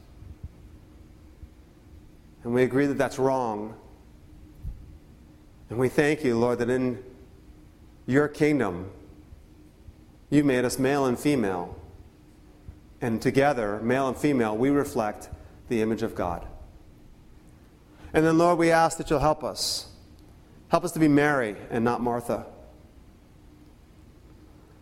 And 2.44 2.54
we 2.54 2.64
agree 2.64 2.88
that 2.88 2.98
that's 2.98 3.18
wrong. 3.18 3.76
And 5.70 5.80
we 5.80 5.88
thank 5.88 6.24
you, 6.24 6.38
Lord, 6.38 6.60
that 6.60 6.70
in 6.70 7.02
your 8.06 8.28
kingdom, 8.28 8.92
you 10.30 10.44
made 10.44 10.66
us 10.66 10.78
male 10.78 11.06
and 11.06 11.18
female. 11.18 11.78
And 13.04 13.22
together, 13.22 13.82
male 13.84 14.08
and 14.08 14.16
female, 14.16 14.56
we 14.56 14.70
reflect 14.70 15.28
the 15.68 15.82
image 15.82 16.04
of 16.04 16.16
God. 16.16 16.48
And 18.14 18.26
then, 18.26 18.38
Lord, 18.38 18.58
we 18.58 18.72
ask 18.72 18.98
that 18.98 19.10
you'll 19.10 19.20
help 19.20 19.44
us. 19.44 19.92
Help 20.70 20.86
us 20.86 20.94
to 20.94 21.00
be 21.00 21.10
Mary 21.10 21.58
and 21.70 21.84
not 21.84 22.00
Martha. 22.00 22.46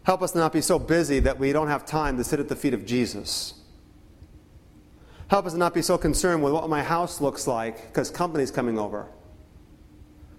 Help 0.03 0.21
us 0.21 0.35
not 0.35 0.53
be 0.53 0.61
so 0.61 0.77
busy 0.77 1.19
that 1.21 1.39
we 1.39 1.51
don't 1.51 1.67
have 1.67 1.83
time 1.83 2.17
to 2.17 2.23
sit 2.23 2.39
at 2.39 2.47
the 2.47 2.55
feet 2.55 2.75
of 2.75 2.85
Jesus. 2.85 3.55
Help 5.27 5.47
us 5.47 5.55
not 5.55 5.73
be 5.73 5.81
so 5.81 5.97
concerned 5.97 6.43
with 6.43 6.53
what 6.53 6.69
my 6.69 6.83
house 6.83 7.21
looks 7.21 7.47
like 7.47 7.87
because 7.87 8.11
company's 8.11 8.51
coming 8.51 8.77
over 8.77 9.07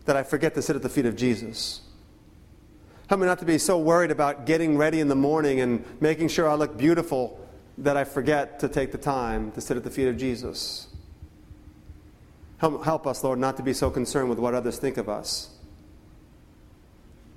that 0.04 0.14
I 0.14 0.22
forget 0.22 0.54
to 0.54 0.62
sit 0.62 0.76
at 0.76 0.82
the 0.82 0.88
feet 0.88 1.06
of 1.06 1.16
Jesus. 1.16 1.80
Help 3.08 3.20
me 3.20 3.26
not 3.26 3.40
to 3.40 3.44
be 3.44 3.58
so 3.58 3.76
worried 3.76 4.12
about 4.12 4.46
getting 4.46 4.76
ready 4.78 5.00
in 5.00 5.08
the 5.08 5.16
morning 5.16 5.58
and 5.58 5.84
making 6.00 6.28
sure 6.28 6.48
I 6.48 6.54
look 6.54 6.78
beautiful 6.78 7.41
that 7.82 7.96
I 7.96 8.04
forget 8.04 8.60
to 8.60 8.68
take 8.68 8.92
the 8.92 8.98
time 8.98 9.50
to 9.52 9.60
sit 9.60 9.76
at 9.76 9.82
the 9.82 9.90
feet 9.90 10.06
of 10.06 10.16
Jesus. 10.16 10.86
Help, 12.58 12.84
help 12.84 13.06
us, 13.08 13.24
Lord, 13.24 13.40
not 13.40 13.56
to 13.56 13.62
be 13.62 13.72
so 13.72 13.90
concerned 13.90 14.30
with 14.30 14.38
what 14.38 14.54
others 14.54 14.78
think 14.78 14.96
of 14.96 15.08
us 15.08 15.50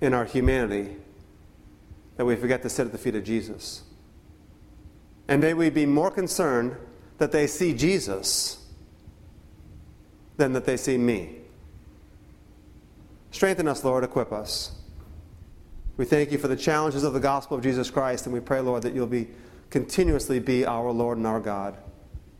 in 0.01 0.13
our 0.13 0.25
humanity 0.25 0.95
that 2.17 2.25
we 2.25 2.35
forget 2.35 2.61
to 2.61 2.69
sit 2.69 2.85
at 2.85 2.91
the 2.91 2.97
feet 2.97 3.15
of 3.15 3.23
Jesus. 3.23 3.81
And 5.27 5.41
may 5.41 5.55
we 5.55 5.71
be 5.71 5.87
more 5.87 6.11
concerned 6.11 6.75
that 7.17 7.31
they 7.31 7.47
see 7.47 7.73
Jesus 7.73 8.63
than 10.37 10.53
that 10.53 10.65
they 10.65 10.77
see 10.77 10.97
me. 10.97 11.37
Strengthen 13.31 13.67
us, 13.67 13.83
Lord, 13.83 14.03
equip 14.03 14.31
us. 14.31 14.73
We 15.97 16.05
thank 16.05 16.31
you 16.31 16.37
for 16.37 16.47
the 16.47 16.55
challenges 16.55 17.03
of 17.03 17.13
the 17.13 17.19
gospel 17.19 17.57
of 17.57 17.63
Jesus 17.63 17.89
Christ, 17.89 18.27
and 18.27 18.33
we 18.33 18.41
pray, 18.41 18.59
Lord, 18.59 18.83
that 18.83 18.93
you'll 18.93 19.07
be 19.07 19.29
continuously 19.69 20.39
be 20.39 20.65
our 20.65 20.91
Lord 20.91 21.17
and 21.17 21.27
our 21.27 21.39
God. 21.39 21.77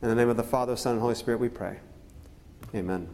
In 0.01 0.09
the 0.09 0.15
name 0.15 0.29
of 0.29 0.37
the 0.37 0.43
Father, 0.43 0.75
Son, 0.75 0.93
and 0.93 1.01
Holy 1.01 1.15
Spirit, 1.15 1.39
we 1.39 1.49
pray. 1.49 1.79
Amen. 2.73 3.09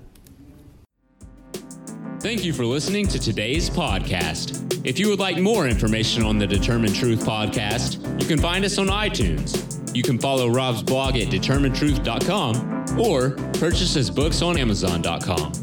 Thank 2.19 2.43
you 2.43 2.53
for 2.53 2.65
listening 2.65 3.07
to 3.07 3.19
today's 3.19 3.69
podcast. 3.69 4.85
If 4.85 4.99
you 4.99 5.09
would 5.09 5.19
like 5.19 5.37
more 5.39 5.67
information 5.67 6.23
on 6.23 6.37
the 6.37 6.45
Determine 6.45 6.93
Truth 6.93 7.25
podcast, 7.25 8.21
you 8.21 8.27
can 8.27 8.39
find 8.39 8.63
us 8.63 8.77
on 8.77 8.87
iTunes. 8.87 9.95
You 9.95 10.03
can 10.03 10.19
follow 10.19 10.49
Rob's 10.49 10.83
blog 10.83 11.15
at 11.17 11.27
determinetruth.com 11.27 12.99
or 12.99 13.31
purchase 13.53 13.93
his 13.93 14.09
books 14.09 14.41
on 14.41 14.57
amazon.com. 14.57 15.53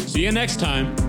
See 0.00 0.24
you 0.24 0.32
next 0.32 0.60
time. 0.60 1.07